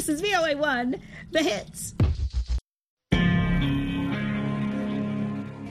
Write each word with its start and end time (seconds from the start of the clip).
This 0.00 0.08
is 0.08 0.22
VOA1, 0.22 0.98
The 1.30 1.42
Hits. 1.42 1.94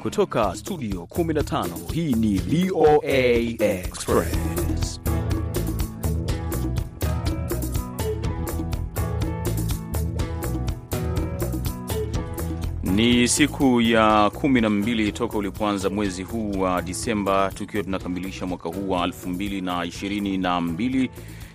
Kutoka 0.01 0.55
studio 0.55 1.05
15 1.07 1.93
hii 1.93 2.13
ni 2.13 2.37
VOA 2.37 3.17
Express. 3.59 4.99
Ni 12.83 13.27
siku 13.27 13.81
ya 13.81 14.29
kumi 14.29 14.61
na 14.61 14.69
mbili 14.69 15.11
toka 15.11 15.37
ulipoanza 15.37 15.89
mwezi 15.89 16.23
huu 16.23 16.51
wa 16.51 16.81
Disemba, 16.81 17.51
tukiwa 17.55 17.83
tunakamilisha 17.83 18.45
mwaka 18.45 18.69
huu 18.69 18.89
wa 18.89 19.03
elfu 19.03 19.29
mbili 19.29 19.61
na 19.61 19.85
ishirini 19.85 20.37
na 20.37 20.61
mbili. 20.61 21.09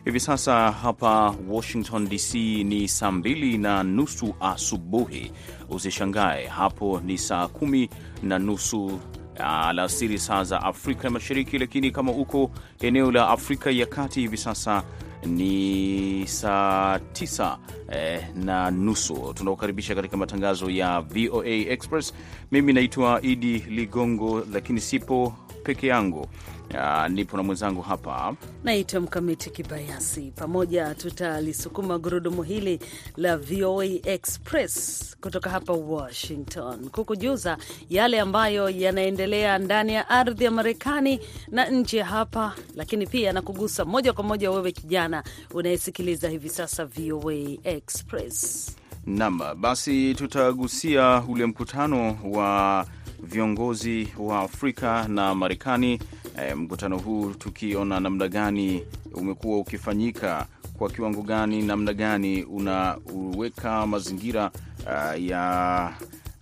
Hivi 0.05 0.21
sasa 0.21 0.71
hapa 0.73 1.35
Washington 1.49 2.09
DC 2.09 2.35
ni 2.65 2.89
saa 2.89 3.11
mbili 3.13 3.59
na 3.59 3.83
nusu 3.83 4.35
asubuhi. 4.41 5.33
Usishangae 5.71 6.47
hapo 6.47 7.01
ni 7.05 7.19
saa 7.19 7.49
kumi 7.49 7.91
na 8.23 8.39
nusu 8.39 9.01
alasiri 9.39 10.19
saa 10.19 10.45
za 10.45 10.63
Afrika 10.63 11.11
Mashariki, 11.11 11.59
lakini 11.59 11.91
kama 11.91 12.13
uko 12.13 12.51
eneo 12.81 13.13
la 13.13 13.29
Afrika 13.29 13.71
ya 13.71 13.87
Kati 13.87 14.21
hivi 14.21 14.37
sasa 14.37 14.83
ni 15.27 16.25
saa 16.27 16.99
tisa 16.99 17.59
eh, 17.93 18.25
na 18.35 18.71
nusu. 18.71 19.33
Tunakukaribisha 19.35 19.95
katika 19.95 20.17
matangazo 20.17 20.71
ya 20.71 21.01
VOA 21.01 21.47
Express. 21.47 22.15
Mimi 22.53 22.73
naitwa 22.73 23.23
Idi 23.23 23.59
Ligongo, 23.59 24.43
lakini 24.53 24.81
sipo 24.81 25.33
peke 25.65 25.87
yangu. 25.87 26.27
Uh, 26.75 27.07
nipo 27.09 27.37
na 27.37 27.43
mwenzangu 27.43 27.83
hapa 27.83 28.35
naitwa 28.65 29.01
Mkamiti 29.01 29.51
Kibayasi. 29.51 30.33
Pamoja 30.37 30.95
tutalisukuma 30.95 31.99
gurudumu 31.99 32.43
hili 32.43 32.81
la 33.17 33.37
VOA 33.37 33.85
Express 33.87 35.17
kutoka 35.21 35.51
hapa 35.51 35.73
Washington, 35.73 36.89
kukujuza 36.91 37.59
yale 37.91 38.21
ambayo 38.21 38.71
yanaendelea 38.71 39.59
ndani 39.59 39.95
ya 39.95 40.09
ardhi 40.09 40.45
ya 40.45 40.51
Marekani 40.51 41.21
na 41.51 41.69
nje 41.71 41.97
ya 41.99 42.05
hapa, 42.05 42.55
lakini 42.77 43.07
pia 43.07 43.33
na 43.33 43.43
kugusa 43.43 43.85
moja 43.85 44.13
kwa 44.13 44.25
moja 44.25 44.51
wewe 44.51 44.73
kijana 44.73 45.23
unayesikiliza 45.55 46.29
hivi 46.29 46.49
sasa 46.49 46.85
VOA 46.85 47.35
Express. 47.65 48.71
Naam, 49.07 49.41
basi 49.57 50.15
tutagusia 50.15 51.23
ule 51.29 51.47
mkutano 51.47 52.19
wa 52.25 52.87
viongozi 53.23 54.09
wa 54.19 54.41
Afrika 54.41 55.09
na 55.09 55.35
Marekani. 55.35 55.99
E, 56.43 56.55
mkutano 56.55 56.99
huu 56.99 57.31
tukiona 57.31 58.01
namna 58.01 58.29
gani 58.29 58.83
umekuwa 59.15 59.59
ukifanyika, 59.59 60.47
kwa 60.79 60.91
kiwango 60.91 61.23
gani, 61.23 61.63
namna 61.63 61.93
gani 61.93 62.43
unaweka 62.43 63.87
mazingira 63.87 64.51
uh, 64.87 65.23
ya 65.23 65.93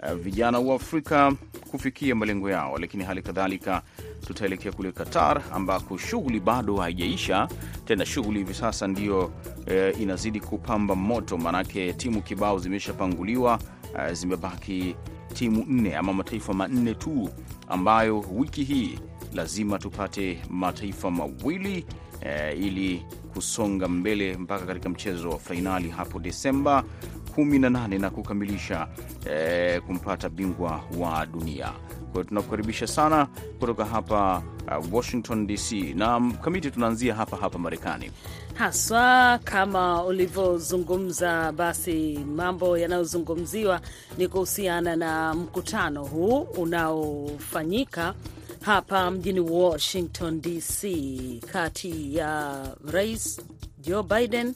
uh, 0.03 0.13
vijana 0.15 0.59
wa 0.59 0.75
Afrika 0.75 1.33
kufikia 1.71 2.15
malengo 2.15 2.51
yao, 2.51 2.79
lakini 2.79 3.05
hali 3.05 3.23
kadhalika 3.23 3.83
tutaelekea 4.27 4.73
kule 4.73 4.93
Qatar 4.93 5.43
ambako 5.53 5.99
shughuli 5.99 6.41
bado 6.41 6.77
haijaisha. 6.77 7.49
Tena 7.85 8.07
shughuli 8.07 8.39
hivi 8.39 8.55
sasa 8.55 8.87
ndiyo 8.87 9.33
eh, 9.67 10.01
inazidi 10.01 10.41
kupamba 10.41 10.95
moto, 10.95 11.39
maanake 11.39 11.93
timu 11.93 12.23
kibao 12.23 12.59
zimeshapanguliwa. 12.59 13.59
Uh, 13.95 14.13
zimebaki 14.13 14.97
timu 15.33 15.65
nne 15.69 15.97
ama 15.97 16.13
mataifa 16.13 16.53
manne 16.55 16.95
tu, 16.95 17.31
ambayo 17.69 18.21
wiki 18.35 18.65
hii 18.65 18.99
lazima 19.35 19.79
tupate 19.79 20.39
mataifa 20.51 21.11
mawili 21.11 21.87
eh, 22.21 22.61
ili 22.63 23.03
kusonga 23.35 23.89
mbele 23.89 24.37
mpaka 24.37 24.67
katika 24.67 24.89
mchezo 24.89 25.31
wa 25.31 25.39
fainali 25.39 25.89
hapo 25.91 26.19
Desemba 26.19 26.85
18 27.37 28.01
na 28.01 28.11
kukamilisha 28.11 28.89
eh, 29.31 29.83
kumpata 29.83 30.29
bingwa 30.29 30.81
wa 30.99 31.27
dunia. 31.27 31.67
Kwa 32.13 32.13
hiyo 32.13 32.25
tunakukaribisha 32.25 32.87
sana 32.87 33.27
kutoka 33.59 33.85
hapa 33.85 34.43
uh, 34.79 34.95
Washington 34.95 35.47
DC 35.47 35.73
na 35.95 36.21
mkamiti, 36.21 36.71
tunaanzia 36.71 37.15
hapa 37.15 37.37
hapa 37.37 37.59
Marekani 37.59 38.11
haswa 38.55 39.39
kama 39.45 40.05
ulivyozungumza. 40.05 41.53
Basi 41.53 42.19
mambo 42.37 42.79
yanayozungumziwa 42.79 43.81
ni 44.19 44.29
kuhusiana 44.29 44.97
na 44.97 45.35
mkutano 45.35 46.05
huu 46.05 46.39
unaofanyika 46.41 48.15
hapa 48.61 49.11
mjini 49.11 49.41
Washington 49.41 50.41
DC 50.41 50.87
kati 51.53 52.17
ya 52.17 52.57
Rais 52.93 53.41
Joe 53.81 54.03
Biden 54.03 54.55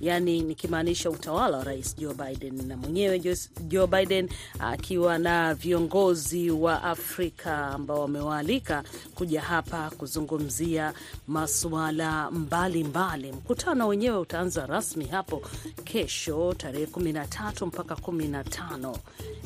yaani 0.00 0.40
nikimaanisha 0.40 1.10
utawala 1.10 1.56
wa 1.58 1.64
rais 1.64 1.96
Joe 1.96 2.14
Biden 2.14 2.66
na 2.68 2.76
mwenyewe 2.76 3.20
Joe 3.68 3.86
Biden 3.86 4.28
akiwa 4.58 5.18
na 5.18 5.54
viongozi 5.54 6.50
wa 6.50 6.82
Afrika 6.82 7.66
ambao 7.66 8.00
wamewaalika 8.00 8.84
kuja 9.14 9.40
hapa 9.40 9.90
kuzungumzia 9.90 10.92
masuala 11.26 12.30
mbalimbali. 12.30 13.32
Mkutano 13.32 13.88
wenyewe 13.88 14.18
utaanza 14.18 14.66
rasmi 14.66 15.04
hapo 15.06 15.42
kesho 15.84 16.54
tarehe 16.54 16.84
13 16.86 17.66
mpaka 17.66 17.94
15. 17.94 18.94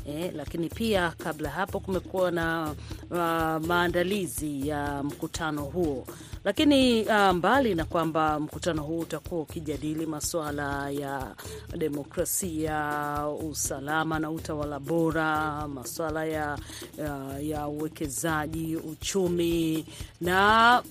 Eh, 0.08 0.32
lakini 0.36 0.68
pia 0.68 1.10
kabla 1.18 1.50
hapo 1.50 1.80
kumekuwa 1.80 2.30
na 2.30 2.74
uh, 3.10 3.66
maandalizi 3.66 4.68
ya 4.68 5.02
mkutano 5.02 5.62
huo 5.62 6.06
lakini 6.44 7.02
uh, 7.04 7.30
mbali 7.30 7.74
na 7.74 7.84
kwamba 7.84 8.40
mkutano 8.40 8.82
huu 8.82 8.98
utakuwa 8.98 9.40
ukijadili 9.40 10.06
masuala 10.06 10.90
ya 10.90 11.34
demokrasia, 11.76 13.24
usalama 13.50 14.18
na 14.18 14.30
utawala 14.30 14.78
bora, 14.80 15.68
masuala 15.68 16.24
ya, 16.24 16.58
ya, 16.98 17.38
ya 17.40 17.68
uwekezaji, 17.68 18.76
uchumi 18.76 19.86
na 20.20 20.82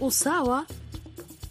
usawa 0.00 0.66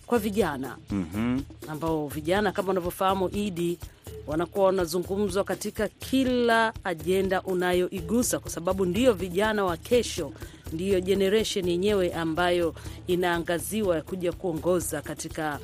kwa 0.06 0.19
vijana 0.19 0.78
mm 0.90 1.06
-hmm. 1.16 1.72
ambao 1.72 2.08
vijana 2.08 2.52
kama 2.52 2.72
unavyofahamu 2.72 3.30
Idi 3.30 3.80
wanakuwa 4.28 4.66
wanazungumzwa 4.66 5.44
katika 5.44 5.88
kila 5.88 6.74
ajenda 6.84 7.42
unayoigusa, 7.42 8.40
kwa 8.40 8.52
sababu 8.52 8.86
ndiyo 8.86 9.14
vijana 9.14 9.66
wa 9.66 9.78
kesho, 9.78 10.31
ndiyo 10.73 11.01
generation 11.01 11.67
yenyewe 11.69 12.13
ambayo 12.13 12.75
inaangaziwa 13.07 14.01
kuja 14.01 14.31
kuongoza 14.31 15.01
katika 15.01 15.59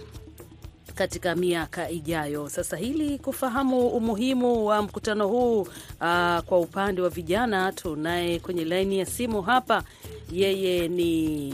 katika 0.95 1.35
miaka 1.35 1.89
ijayo. 1.89 2.49
Sasa 2.49 2.77
hili 2.77 3.17
kufahamu 3.19 3.87
umuhimu 3.87 4.65
wa 4.65 4.81
mkutano 4.81 5.27
huu 5.27 5.61
uh, 5.61 5.67
kwa 6.45 6.59
upande 6.59 7.01
wa 7.01 7.09
vijana, 7.09 7.71
tunaye 7.71 8.39
kwenye 8.39 8.65
laini 8.65 8.99
ya 8.99 9.05
simu 9.05 9.41
hapa, 9.41 9.83
yeye 10.31 10.87
ni 10.87 11.53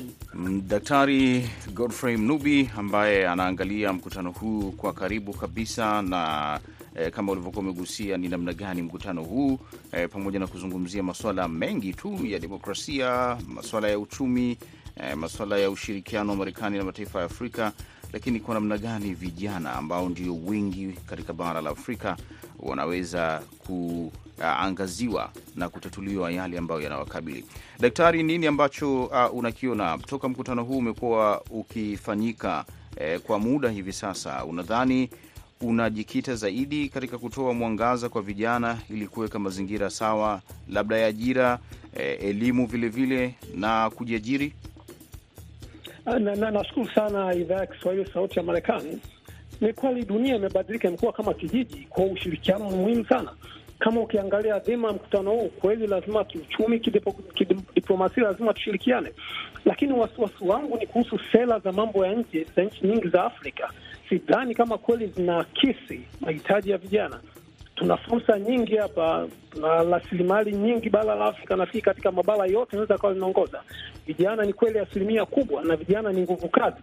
Daktari 0.68 1.50
Godfrey 1.74 2.18
Mnubi 2.18 2.70
ambaye 2.78 3.28
anaangalia 3.28 3.94
mkutano 3.94 4.32
huu 4.32 4.72
kwa 4.72 4.94
karibu 4.94 5.34
kabisa 5.34 6.02
na 6.02 6.60
E, 6.96 7.12
kama 7.12 7.32
ulivyokuwa 7.32 7.64
umegusia 7.64 8.18
ni 8.18 8.28
namna 8.28 8.54
gani 8.54 8.82
mkutano 8.82 9.24
huu 9.24 9.60
e, 9.92 10.08
pamoja 10.08 10.40
na 10.40 10.48
kuzungumzia 10.48 11.04
masuala 11.04 11.48
mengi 11.48 11.94
tu 11.94 12.20
ya 12.26 12.40
demokrasia, 12.40 13.38
masuala 13.48 13.88
ya 13.90 14.00
uchumi, 14.00 14.58
e, 14.96 15.16
masuala 15.16 15.58
ya 15.58 15.70
ushirikiano 15.72 16.30
wa 16.32 16.36
Marekani 16.38 16.78
na 16.78 16.84
mataifa 16.84 17.20
ya 17.20 17.26
Afrika, 17.26 17.72
lakini 18.14 18.40
kwa 18.40 18.54
namna 18.54 18.78
gani 18.78 19.14
vijana 19.14 19.74
ambao 19.74 20.10
ndio 20.10 20.36
wengi 20.46 20.94
katika 21.06 21.34
bara 21.34 21.62
la 21.62 21.70
Afrika 21.70 22.18
wanaweza 22.60 23.42
kuangaziwa 24.38 25.32
na 25.56 25.70
kutatuliwa 25.70 26.32
yale 26.32 26.58
ambayo 26.58 26.82
yanawakabili. 26.82 27.46
Daktari, 27.80 28.24
nini 28.24 28.48
ambacho 28.48 29.04
uh, 29.04 29.34
unakiona 29.34 29.98
toka 29.98 30.30
mkutano 30.30 30.64
huu 30.64 30.78
umekuwa 30.78 31.42
ukifanyika 31.52 32.66
eh, 32.98 33.20
kwa 33.20 33.40
muda 33.40 33.70
hivi 33.70 33.94
sasa, 33.94 34.46
unadhani 34.46 35.10
unajikita 35.62 36.36
zaidi 36.36 36.90
katika 36.90 37.18
kutoa 37.18 37.54
mwangaza 37.54 38.10
kwa 38.10 38.22
vijana 38.22 38.78
ili 38.90 39.08
kuweka 39.08 39.40
mazingira 39.40 39.90
sawa, 39.90 40.42
labda 40.70 40.98
ya 40.98 41.08
ajira, 41.08 41.60
eh, 41.96 42.18
elimu 42.24 42.68
vilevile 42.68 43.36
na 43.56 43.90
kujiajiri? 43.90 44.54
Nashukuru 46.06 46.86
na, 46.86 46.92
na 46.92 46.96
sana 46.96 47.34
idhaa 47.34 47.56
ya 47.60 47.66
Kiswahili 47.68 48.06
Sauti 48.14 48.40
ya 48.40 48.44
Marekani. 48.46 49.00
Ni 49.62 49.74
kweli 49.74 50.06
dunia 50.06 50.36
imebadilika, 50.36 50.88
imekuwa 50.88 51.14
kama 51.14 51.34
kijiji. 51.34 51.88
Kwa 51.90 52.06
ushirikiano 52.06 52.70
muhimu 52.70 53.06
sana. 53.06 53.32
Kama 53.80 54.02
ukiangalia 54.02 54.60
dhima 54.60 54.88
ya 54.88 54.94
mkutano 54.94 55.32
huu, 55.32 55.48
kweli 55.50 55.88
lazima 55.88 56.24
kiuchumi, 56.24 56.80
kidiplomasia, 56.80 58.24
lazima 58.24 58.54
tushirikiane, 58.54 59.12
lakini 59.66 59.94
wasiwasi 59.94 60.44
wangu 60.46 60.78
ni 60.78 60.88
kuhusu 60.88 61.20
sera 61.32 61.60
za 61.60 61.72
mambo 61.72 62.06
ya 62.06 62.14
nje 62.14 62.46
za 62.56 62.64
nchi 62.64 62.88
nyingi 62.88 63.08
za 63.10 63.24
Afrika. 63.24 63.70
Sidhani 64.10 64.56
kama 64.56 64.78
kweli 64.78 65.08
zinaakisi 65.08 66.02
mahitaji 66.22 66.70
ya 66.72 66.78
vijana. 66.78 67.20
Tuna 67.80 67.98
fursa 67.98 68.40
nyingi 68.40 68.76
hapa 68.76 69.28
na 69.62 69.84
rasilimali 69.84 70.52
nyingi 70.52 70.90
bara 70.90 71.16
la 71.16 71.26
Afrika, 71.26 71.56
nafikiri 71.56 71.82
katika 71.82 72.12
mabara 72.12 72.46
yote 72.46 72.70
inaweza 72.72 72.98
kawa 72.98 73.14
linaongoza. 73.14 73.62
Vijana 74.08 74.44
ni 74.46 74.54
kweli 74.54 74.80
asilimia 74.80 75.26
kubwa, 75.26 75.64
na 75.64 75.76
vijana 75.76 76.12
ni 76.12 76.22
nguvu 76.22 76.48
kazi, 76.50 76.78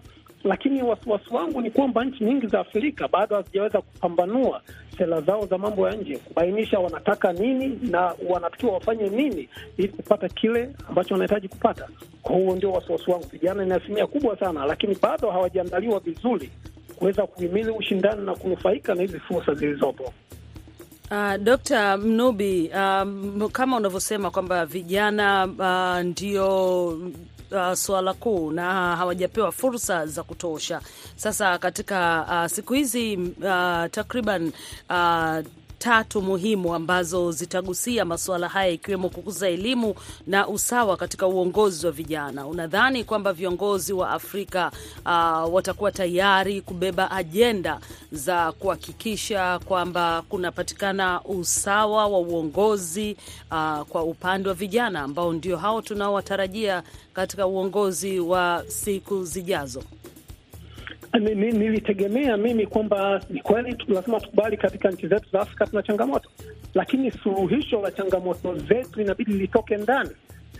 lakini 0.44 0.82
wasiwasi 0.82 1.34
wangu 1.34 1.60
ni 1.60 1.70
kwamba 1.70 2.04
nchi 2.04 2.24
nyingi 2.24 2.46
za 2.46 2.60
Afrika 2.60 3.08
bado 3.08 3.36
hazijaweza 3.36 3.80
kupambanua 3.80 4.62
sera 4.98 5.20
zao 5.20 5.46
za 5.46 5.58
mambo 5.58 5.88
ya 5.88 5.94
nje, 5.96 6.16
kubainisha 6.18 6.78
wanataka 6.78 7.32
nini 7.32 7.78
na 7.90 8.14
wanatakiwa 8.28 8.72
wafanye 8.72 9.08
nini 9.08 9.48
ili 9.76 9.88
kupata 9.88 10.28
kile 10.28 10.70
ambacho 10.88 11.14
wanahitaji 11.14 11.48
kupata. 11.48 11.88
Kwa 12.22 12.36
huo 12.36 12.56
ndio 12.56 12.72
wasiwasi 12.72 13.10
wangu. 13.10 13.26
Vijana 13.32 13.64
ni 13.64 13.72
asilimia 13.72 14.06
kubwa 14.06 14.38
sana, 14.38 14.66
lakini 14.66 14.96
bado 15.02 15.30
hawajaandaliwa 15.30 16.00
vizuri 16.00 16.50
kuweza 16.98 17.26
kuhimili 17.26 17.70
ushindani 17.70 18.26
na 18.26 18.34
kunufaika 18.34 18.94
na 18.94 19.02
hizi 19.02 19.20
fursa 19.20 19.54
zilizopo. 19.54 20.12
Uh, 21.10 21.36
Dr. 21.36 21.96
Mnubi, 21.98 22.70
um, 22.74 23.48
kama 23.52 23.76
unavyosema 23.76 24.30
kwamba 24.30 24.66
vijana 24.66 25.44
uh, 25.46 26.04
ndio 26.06 26.86
uh, 26.88 27.72
suala 27.74 28.14
kuu 28.14 28.50
na 28.50 28.96
hawajapewa 28.96 29.52
fursa 29.52 30.06
za 30.06 30.22
kutosha. 30.22 30.80
Sasa 31.16 31.58
katika 31.58 32.26
uh, 32.30 32.50
siku 32.52 32.74
hizi 32.74 33.16
uh, 33.16 33.86
takriban 33.90 34.52
uh, 34.90 35.38
tatu 35.78 36.22
muhimu 36.22 36.74
ambazo 36.74 37.32
zitagusia 37.32 38.04
masuala 38.04 38.48
haya 38.48 38.70
ikiwemo 38.70 39.08
kukuza 39.08 39.48
elimu 39.48 39.94
na 40.26 40.48
usawa 40.48 40.96
katika 40.96 41.26
uongozi 41.26 41.86
wa 41.86 41.92
vijana. 41.92 42.46
Unadhani 42.46 43.04
kwamba 43.04 43.32
viongozi 43.32 43.92
wa 43.92 44.10
Afrika 44.10 44.70
uh, 45.06 45.54
watakuwa 45.54 45.92
tayari 45.92 46.60
kubeba 46.60 47.10
ajenda 47.10 47.80
za 48.12 48.52
kuhakikisha 48.52 49.58
kwamba 49.58 50.22
kunapatikana 50.28 51.20
usawa 51.24 52.06
wa 52.06 52.18
uongozi 52.18 53.16
uh, 53.50 53.80
kwa 53.80 54.02
upande 54.02 54.48
wa 54.48 54.54
vijana 54.54 55.00
ambao 55.00 55.32
ndio 55.32 55.56
hao 55.56 55.82
tunaowatarajia 55.82 56.82
katika 57.12 57.46
uongozi 57.46 58.20
wa 58.20 58.64
siku 58.68 59.24
zijazo? 59.24 59.82
Nilitegemea 61.14 62.36
mimi 62.36 62.66
kwamba 62.66 63.20
ni 63.30 63.40
kweli 63.40 63.76
lazima 63.88 64.20
tukubali, 64.20 64.56
katika 64.56 64.90
nchi 64.90 65.08
zetu 65.08 65.28
za 65.32 65.40
Afrika 65.40 65.66
tuna 65.66 65.82
changamoto, 65.82 66.30
lakini 66.74 67.10
suluhisho 67.10 67.80
la 67.80 67.90
changamoto 67.90 68.58
zetu 68.58 69.00
inabidi 69.00 69.32
litoke 69.32 69.76
ndani. 69.76 70.10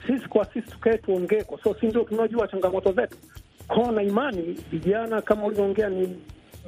Sisi 0.06 0.28
kwa 0.28 0.44
sisi 0.44 0.70
tukae 0.70 0.98
tuongee, 0.98 1.42
kwa 1.42 1.58
sababu 1.58 1.80
si 1.80 1.86
ndio 1.86 2.04
tunaojua 2.04 2.48
changamoto 2.48 2.92
zetu 2.92 3.16
kwao, 3.68 3.92
na 3.92 4.02
imani 4.02 4.42
vijana 4.70 5.22
kama 5.22 5.44
ulivyoongea 5.44 5.88
ni 5.88 6.16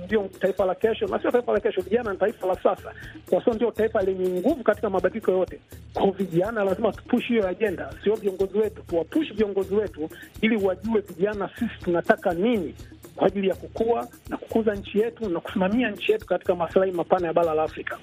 ndio 0.05 0.29
taifa 0.41 0.65
la 0.65 0.75
kesho, 0.75 1.07
na 1.07 1.21
sio 1.21 1.31
taifa 1.31 1.53
la 1.53 1.61
kesho. 1.61 1.81
Vijana 1.81 2.13
ni 2.13 2.19
taifa 2.19 2.47
la 2.47 2.55
sasa, 2.55 2.93
kwa 3.31 3.41
sababu 3.41 3.55
ndio 3.55 3.71
taifa 3.71 4.03
lenye 4.03 4.41
nguvu 4.41 4.63
katika 4.65 4.91
mabadiliko 4.91 5.31
yote. 5.33 5.61
Kwa 5.95 6.11
vijana 6.11 6.65
lazima 6.65 6.93
tupush 6.93 7.27
hiyo 7.29 7.49
ajenda, 7.49 7.91
sio 8.05 8.15
viongozi 8.15 8.59
wetu, 8.59 8.83
tuwapush 8.83 9.33
viongozi 9.33 9.75
wetu 9.75 10.11
ili 10.41 10.57
wajue 10.57 11.01
vijana 11.01 11.51
sisi 11.59 11.85
tunataka 11.85 12.35
nini 12.35 12.75
kwa 13.17 13.27
ajili 13.27 13.49
ya 13.49 13.55
kukua 13.55 14.09
na 14.29 14.37
kukuza 14.37 14.75
nchi 14.75 14.99
yetu 14.99 15.29
na 15.29 15.41
kusimamia 15.41 15.91
nchi 15.91 16.13
yetu 16.13 16.27
katika 16.27 16.55
maslahi 16.55 16.93
mapana 16.93 17.27
ya 17.27 17.33
bara 17.33 17.55
la 17.55 17.63
Afrika. 17.63 17.99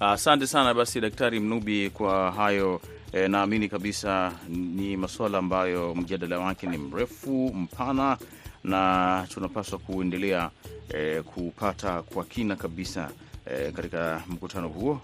Asante 0.00 0.44
uh, 0.44 0.50
sana 0.50 0.74
basi 0.74 1.00
Daktari 1.00 1.40
Mnubi 1.40 1.90
kwa 1.90 2.30
hayo. 2.32 2.80
E, 3.12 3.28
naamini 3.28 3.68
kabisa 3.68 4.32
ni 4.48 4.96
masuala 4.96 5.38
ambayo 5.38 5.94
mjadala 5.94 6.38
wake 6.38 6.66
ni 6.66 6.78
mrefu 6.78 7.52
mpana, 7.54 8.18
na 8.64 9.26
tunapaswa 9.34 9.78
kuendelea 9.78 10.50
e, 10.94 11.22
kupata 11.22 12.02
kwa 12.02 12.24
kina 12.24 12.56
kabisa 12.56 13.10
e, 13.46 13.72
katika 13.72 14.22
mkutano 14.28 14.68
huo 14.68 15.00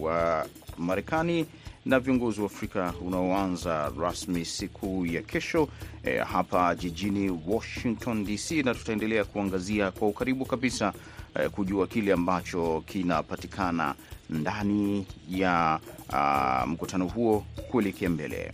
wa 0.00 0.46
Marekani 0.78 1.46
na 1.86 2.00
viongozi 2.00 2.40
wa 2.40 2.46
Afrika 2.46 2.94
unaoanza 3.00 3.92
rasmi 4.00 4.44
siku 4.44 5.06
ya 5.06 5.22
kesho 5.22 5.68
e, 6.04 6.18
hapa 6.18 6.74
jijini 6.74 7.40
Washington 7.46 8.24
DC, 8.24 8.50
na 8.64 8.74
tutaendelea 8.74 9.24
kuangazia 9.24 9.90
kwa 9.90 10.08
ukaribu 10.08 10.44
kabisa 10.44 10.92
e, 11.34 11.48
kujua 11.48 11.86
kile 11.86 12.12
ambacho 12.12 12.82
kinapatikana 12.86 13.94
ndani 14.30 15.06
ya 15.30 15.80
a, 16.12 16.64
mkutano 16.66 17.06
huo 17.06 17.44
kuelekea 17.70 18.10
mbele. 18.10 18.52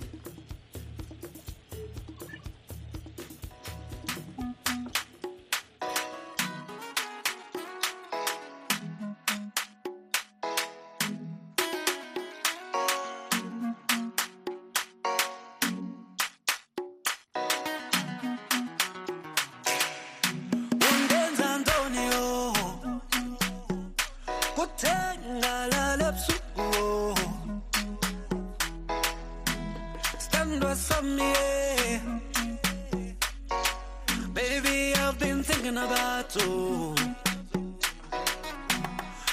Baby 34.34 34.94
I've 34.96 35.16
been 35.20 35.44
thinking 35.44 35.76
about 35.76 36.34
you. 36.34 36.94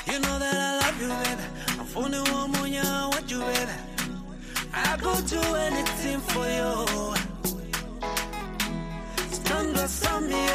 You 0.05 0.19
know 0.19 0.37
that 0.43 0.55
I 0.67 0.71
love 0.81 1.01
you 1.01 1.09
baby. 1.09 1.45
Mfuni 1.81 2.19
wa 2.31 2.47
monya 2.47 2.83
want 3.11 3.31
you 3.31 3.39
baby. 3.39 3.75
I 4.73 4.97
go 4.97 5.13
do 5.21 5.41
anything 5.55 6.19
for 6.19 6.45
you. 6.45 7.15
Standwa 9.31 10.21
me. 10.29 10.54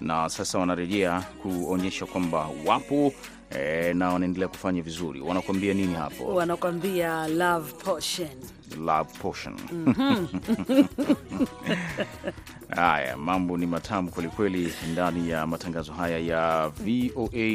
na 0.00 0.28
sasa 0.28 0.58
wanarejea 0.58 1.20
kuonyesha 1.42 2.06
kwamba 2.06 2.48
wapo 2.66 3.12
e, 3.50 3.94
na 3.94 4.12
wanaendelea 4.12 4.48
kufanya 4.48 4.82
vizuri. 4.82 5.20
Wanakuambia 5.20 5.74
nini 5.74 5.94
hapo? 5.94 6.24
Wanakuambia 6.34 7.28
love 7.28 7.72
potion. 7.72 8.28
Love 8.80 9.10
potion. 9.22 9.54
Haya, 12.76 13.16
mambo 13.16 13.56
ni 13.56 13.66
matamu 13.66 14.10
kwelikweli 14.10 14.72
ndani 14.92 15.30
ya 15.30 15.46
matangazo 15.46 15.92
haya 15.92 16.18
ya 16.18 16.68
VOA 16.68 17.46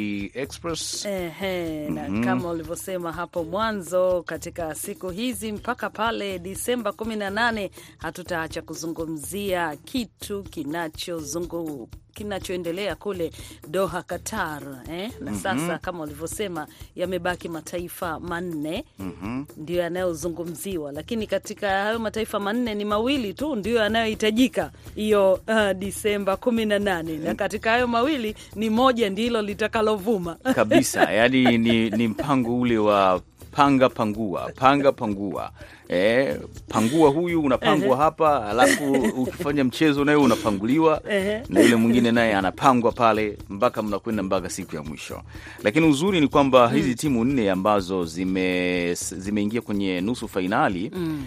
Express. 0.42 1.04
Ehe, 1.06 1.88
na 1.88 2.08
mm 2.08 2.20
-hmm. 2.20 2.24
Kama 2.24 2.50
ulivyosema 2.50 3.12
hapo 3.12 3.44
mwanzo, 3.44 4.22
katika 4.22 4.74
siku 4.74 5.10
hizi 5.10 5.52
mpaka 5.52 5.90
pale 5.90 6.38
Disemba 6.38 6.90
18 6.90 7.70
hatutaacha 7.98 8.62
kuzungumzia 8.62 9.76
kitu 9.76 10.42
kinachozungu 10.42 11.88
kinachoendelea 12.14 12.94
kule 12.96 13.30
Doha, 13.68 14.02
Qatar 14.02 14.62
eh? 14.92 15.10
na 15.20 15.30
mm 15.30 15.36
-hmm. 15.36 15.42
Sasa 15.42 15.78
kama 15.78 16.02
ulivyosema 16.02 16.66
yamebaki 16.96 17.48
mataifa 17.48 18.20
manne 18.20 18.84
mm 18.98 19.12
-hmm. 19.24 19.44
ndio 19.62 19.80
yanayozungumziwa, 19.80 20.92
lakini 20.92 21.26
katika 21.26 21.68
hayo 21.70 21.98
mataifa 21.98 22.40
manne 22.40 22.74
ni 22.74 22.84
mawili 22.84 23.34
tu 23.34 23.56
ndio 23.56 23.76
yanayohitajika 23.78 24.70
hiyo 24.94 25.32
uh, 25.48 25.70
Disemba 25.78 26.36
kumi 26.36 26.64
na 26.66 26.78
nane 26.78 27.16
na 27.18 27.34
katika 27.34 27.70
hayo 27.70 27.86
mawili 27.86 28.34
ni 28.54 28.70
moja 28.70 29.10
ndilo 29.10 29.42
litakalovuma 29.42 30.34
kabisa. 30.54 31.04
Yani 31.14 31.58
ni, 31.58 31.90
ni 31.90 32.08
mpango 32.08 32.60
ule 32.60 32.78
wa 32.78 33.20
panga 33.54 33.88
pangua, 33.88 34.50
panga 34.56 34.92
pangua 34.92 35.50
Eh, 35.88 36.36
pangua 36.68 37.10
huyu 37.10 37.42
unapangwa 37.42 37.96
hapa, 37.96 38.46
alafu 38.46 38.92
ukifanya 38.92 39.64
mchezo 39.64 40.04
naye 40.04 40.18
unapanguliwa 40.18 41.02
na 41.48 41.60
yule 41.60 41.76
mwingine 41.76 42.12
naye 42.12 42.34
anapangwa 42.34 42.92
pale 42.92 43.38
mpaka 43.50 43.82
mnakwenda 43.82 44.22
mpaka 44.22 44.50
siku 44.50 44.76
ya 44.76 44.82
mwisho. 44.82 45.22
Lakini 45.64 45.86
uzuri 45.86 46.20
ni 46.20 46.28
kwamba 46.28 46.68
mm. 46.68 46.74
hizi 46.74 46.94
timu 46.94 47.24
nne 47.24 47.50
ambazo 47.50 48.04
zime 48.04 48.94
zimeingia 48.94 49.60
kwenye 49.60 50.00
nusu 50.00 50.28
fainali 50.28 50.90
mm. 50.94 51.24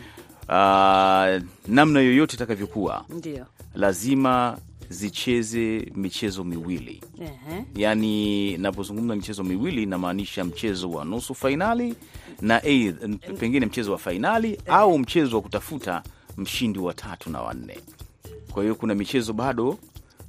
uh, 0.50 1.42
namna 1.68 2.00
yoyote 2.02 2.36
itakavyokuwa, 2.36 3.06
ndio 3.10 3.46
lazima 3.76 4.58
zicheze 4.90 5.92
michezo 5.96 6.44
miwili 6.44 7.02
uh 7.18 7.24
-huh. 7.26 7.64
Yaani, 7.76 8.58
napozungumza 8.58 9.16
michezo 9.16 9.44
miwili 9.44 9.86
namaanisha 9.86 10.44
mchezo 10.44 10.90
wa 10.92 11.06
nusu 11.06 11.36
fainali 11.36 11.96
na 12.42 12.62
a, 12.64 12.94
pengine 13.40 13.66
mchezo 13.66 13.92
wa 13.92 13.98
fainali 13.98 14.60
au 14.68 15.00
mchezo 15.00 15.36
wa 15.36 15.42
kutafuta 15.42 16.04
mshindi 16.38 16.80
wa 16.80 16.94
tatu 16.94 17.30
na 17.30 17.42
wanne. 17.42 17.80
Kwa 18.52 18.64
hiyo 18.64 18.76
kuna 18.76 18.96
michezo 18.96 19.34
bado 19.34 19.78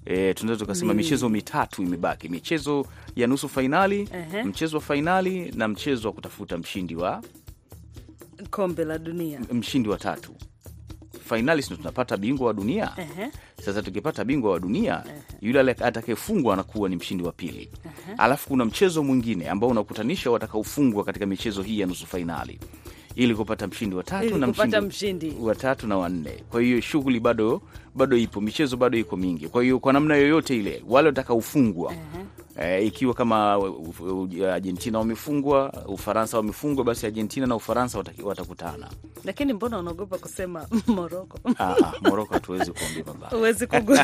E, 0.04 0.34
tunaweza 0.34 0.64
tukasema 0.64 0.94
michezo 0.94 1.28
mitatu 1.28 1.82
imebaki, 1.82 2.28
michezo 2.28 2.86
ya 3.16 3.26
nusu 3.26 3.48
fainali, 3.48 4.08
Ehe. 4.12 4.42
mchezo 4.42 4.76
wa 4.76 4.82
fainali 4.82 5.52
na 5.56 5.68
mchezo 5.68 6.08
wa 6.08 6.14
kutafuta 6.14 6.58
mshindi 6.58 6.94
wa 6.96 7.22
kombe 8.50 8.84
la 8.84 8.98
dunia. 8.98 9.40
mshindi 9.52 9.88
wa 9.88 9.98
tatu. 9.98 10.32
Fainali 11.28 11.62
sindo 11.62 11.76
tunapata 11.76 12.16
bingwa 12.16 12.46
wa 12.46 12.52
dunia. 12.54 12.92
Ehe. 12.96 13.30
Sasa 13.64 13.82
tukipata 13.82 14.24
bingwa 14.24 14.50
wa 14.52 14.60
dunia, 14.60 15.04
yule 15.40 15.60
ale- 15.60 15.76
atakayefungwa 15.80 16.54
anakuwa 16.54 16.88
ni 16.88 16.96
mshindi 16.96 17.24
wa 17.24 17.32
pili. 17.32 17.70
Alafu 18.18 18.48
kuna 18.48 18.64
mchezo 18.64 19.02
mwingine 19.04 19.48
ambao 19.48 19.70
unakutanisha 19.70 20.30
watakaofungwa 20.30 21.04
katika 21.04 21.26
michezo 21.26 21.62
hii 21.62 21.80
ya 21.80 21.86
nusu 21.86 22.06
fainali 22.06 22.58
ili 23.14 23.34
kupata 23.34 23.66
mshindi 23.66 23.96
wa 23.96 24.02
tatu 24.02 24.38
na 24.38 24.46
mshindi 24.46 24.76
mshindi. 24.80 25.34
wa 25.40 25.54
tatu 25.54 25.86
na 25.86 25.96
wanne. 25.98 26.30
Kwa 26.50 26.62
hiyo 26.62 26.80
shughuli 26.80 27.20
bado 27.20 27.62
bado 27.94 28.16
ipo, 28.16 28.40
michezo 28.40 28.76
bado 28.76 28.98
iko 28.98 29.16
mingi. 29.16 29.48
Kwa 29.48 29.62
hiyo 29.62 29.78
kwa 29.78 29.92
namna 29.92 30.16
yoyote 30.16 30.56
ile 30.56 30.82
wale 30.88 31.06
watakaofungwa 31.08 31.94
eh, 32.60 32.86
ikiwa 32.86 33.14
kama 33.14 33.52
Argentina 34.52 34.98
wamefungwa, 34.98 35.72
Ufaransa 35.86 36.36
wamefungwa, 36.36 36.84
basi 36.84 37.06
Argentina 37.06 37.46
na 37.46 37.56
Ufaransa 37.56 38.04
watakutana. 38.24 38.88
Lakini 39.24 39.52
mbona 39.52 39.78
unaogopa 39.78 40.18
kusema 40.18 40.66
Moroko? 40.86 41.38
Ah, 41.58 41.74
ah, 41.84 41.92
Moroko 42.00 42.34
hatuwezi 42.34 42.72
kuambia 42.72 43.04
baba, 43.04 43.28
Huwezi 43.36 43.66
kugu 43.66 43.96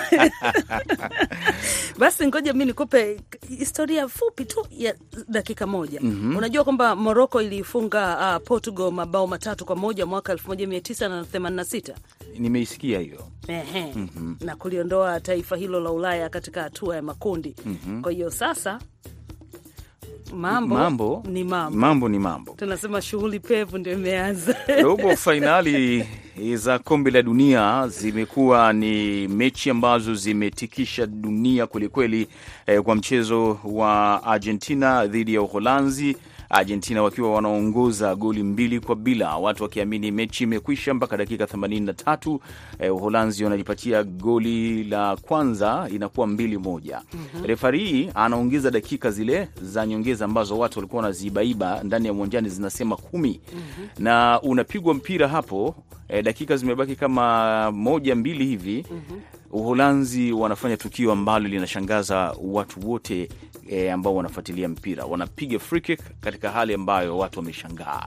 basi, 1.99 2.26
ngoja 2.26 2.52
mi 2.52 2.64
nikupe 2.64 3.20
historia 3.58 4.08
fupi 4.08 4.44
tu 4.44 4.66
ya 4.70 4.94
dakika 5.28 5.66
moja. 5.66 6.00
Unajua 6.38 6.64
kwamba 6.64 6.96
Moroko 6.96 7.42
iliifunga 7.42 8.37
uh, 8.40 8.46
Portugal 8.46 8.92
mabao 8.92 9.26
matatu 9.26 9.64
kwa 9.64 9.76
moja 9.76 10.06
mwaka 10.06 10.34
1986 10.34 11.94
nimeisikia 12.38 13.00
hiyo. 13.00 13.28
Ehe. 13.49 13.95
na 14.40 14.57
kuliondoa 14.57 15.21
taifa 15.21 15.57
hilo 15.57 15.81
la 15.81 15.90
Ulaya 15.90 16.28
katika 16.28 16.62
hatua 16.62 16.97
ya 16.97 17.02
makundi. 17.02 17.57
Kwa 18.02 18.12
hiyo 18.12 18.31
sasa 18.31 18.78
mambo, 20.35 20.75
Mambo 20.75 21.23
ni 21.28 21.45
mambo, 21.45 21.78
mambo 21.78 22.09
ni 22.09 22.19
mambo. 22.19 22.54
tunasema 22.59 23.02
shughuli 23.02 23.40
pevu 23.40 23.78
ndio 23.78 23.93
imeanza. 23.93 24.57
Robo 24.83 25.16
fainali 25.26 26.04
za 26.54 26.78
kombe 26.78 27.11
la 27.11 27.23
dunia 27.23 27.88
zimekuwa 27.88 28.73
ni 28.73 29.28
mechi 29.28 29.71
ambazo 29.71 30.14
zimetikisha 30.14 31.07
dunia 31.07 31.66
kwelikweli, 31.66 32.28
eh, 32.66 32.81
kwa 32.83 32.95
mchezo 32.95 33.59
wa 33.64 34.23
Argentina 34.25 35.07
dhidi 35.07 35.35
ya 35.35 35.43
Uholanzi. 35.43 36.16
Argentina 36.58 37.02
wakiwa 37.02 37.32
wanaongoza 37.34 38.14
goli 38.14 38.42
mbili 38.42 38.80
kwa 38.80 38.96
bila, 38.96 39.37
watu 39.37 39.62
wakiamini 39.62 40.11
mechi 40.11 40.44
imekwisha 40.44 40.94
mpaka 40.94 41.16
dakika 41.16 41.44
83. 41.44 42.38
Eh, 42.78 42.94
Uholanzi 42.94 43.44
wanajipatia 43.44 44.02
goli 44.04 44.84
la 44.84 45.16
kwanza, 45.16 45.88
inakuwa 45.94 46.26
mbili 46.26 46.58
moja. 46.58 47.02
Refari 47.44 48.11
anaongeza 48.14 48.70
dakika 48.70 49.11
zile 49.11 49.49
za 49.62 49.87
nyongeza 49.87 50.25
ambazo 50.25 50.58
watu 50.58 50.78
walikuwa 50.78 51.02
wanazibaiba 51.02 51.80
ndani 51.82 52.06
ya 52.06 52.12
uwanjani, 52.12 52.49
zinasema 52.49 52.96
kumi 52.96 53.40
na 53.99 54.40
unapigwa 54.42 54.94
mpira 54.94 55.28
hapo. 55.28 55.75
Eh, 56.08 56.25
dakika 56.25 56.56
zimebaki 56.56 56.96
kama 56.96 57.73
moja 57.73 58.14
mbili 58.14 58.46
hivi. 58.46 58.87
Uholanzi 59.52 60.32
wanafanya 60.32 60.76
tukio 60.76 61.12
ambalo 61.12 61.49
linashangaza 61.49 62.34
watu 62.42 62.90
wote 62.90 63.28
eh, 63.68 63.92
ambao 63.94 64.14
wanafuatilia 64.14 64.68
mpira, 64.68 65.04
wanapiga 65.04 65.59
free 65.59 65.80
kick 65.80 66.00
katika 66.21 66.50
hali 66.50 66.75
ambayo 66.75 67.18
watu 67.18 67.38
wameshangaa 67.38 68.06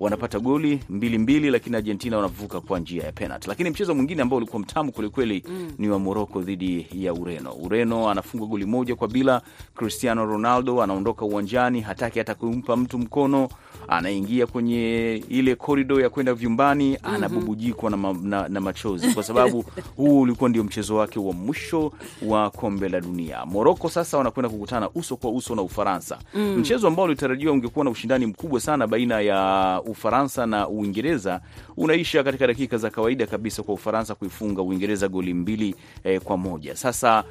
wanapata 0.00 0.38
goli 0.40 0.80
mbili 0.88 1.18
mbili, 1.18 1.50
lakini 1.50 1.76
Argentina 1.76 2.16
wanavuka 2.16 2.60
kwa 2.60 2.78
njia 2.78 3.04
ya 3.04 3.12
penalti. 3.12 3.48
Lakini 3.48 3.70
mchezo 3.70 3.94
mwingine 3.94 4.22
ambao 4.22 4.36
ulikuwa 4.36 4.60
mtamu 4.62 4.92
kwelikweli 4.92 5.44
ni 5.78 5.88
wa 5.88 5.98
Moroko 5.98 6.40
dhidi 6.42 6.86
ya 6.92 7.14
Ureno. 7.14 7.52
Ureno 7.52 8.10
anafungwa 8.10 8.48
goli 8.48 8.64
moja 8.66 8.96
kwa 8.96 9.08
bila. 9.08 9.42
Cristiano 9.74 10.26
Ronaldo 10.26 10.82
anaondoka 10.82 11.24
uwanjani, 11.24 11.80
hataki 11.80 12.18
hata 12.18 12.34
kumpa 12.34 12.76
mtu 12.76 12.98
mkono, 12.98 13.48
anaingia 13.88 14.46
kwenye 14.46 15.14
ile 15.28 15.54
korido 15.54 16.00
ya 16.00 16.10
kwenda 16.10 16.34
vyumbani, 16.34 16.98
anabubujikwa 17.02 17.90
na, 17.90 17.96
ma, 17.96 18.12
na, 18.22 18.48
na 18.48 18.60
machozi 18.60 19.14
kwa 19.14 19.22
sababu 19.22 19.64
huu 19.96 20.20
ulikuwa 20.20 20.50
ndio 20.50 20.64
mchezo 20.64 20.96
wake 20.96 21.18
wa 21.18 21.32
mwisho 21.32 21.92
wa 22.26 22.50
kombe 22.50 22.88
la 22.88 23.00
dunia. 23.00 23.46
Moroko 23.46 23.88
sasa 23.88 24.18
wanakwenda 24.18 24.48
kukutana 24.48 24.90
uso 24.94 25.16
kwa 25.16 25.30
uso 25.30 25.54
na 25.54 25.62
Ufaransa, 25.62 26.18
mchezo 26.56 26.88
ambao 26.88 27.04
ulitarajiwa 27.04 27.52
ungekuwa 27.52 27.84
na 27.84 27.90
ushindani 27.90 28.26
mkubwa 28.26 28.60
sana 28.60 28.86
baina 28.86 29.20
ya 29.20 29.80
Ufaransa 29.90 30.46
na 30.46 30.68
Uingereza 30.68 31.40
unaisha 31.76 32.24
katika 32.24 32.46
dakika 32.46 32.76
za 32.78 32.90
kawaida 32.90 33.26
kabisa 33.26 33.62
kwa 33.62 33.74
Ufaransa 33.74 34.14
kuifunga 34.14 34.62
Uingereza 34.62 35.08
goli 35.08 35.34
mbili 35.34 35.74
eh, 36.04 36.20
kwa 36.20 36.36
moja. 36.36 36.76
Sasa 36.76 37.24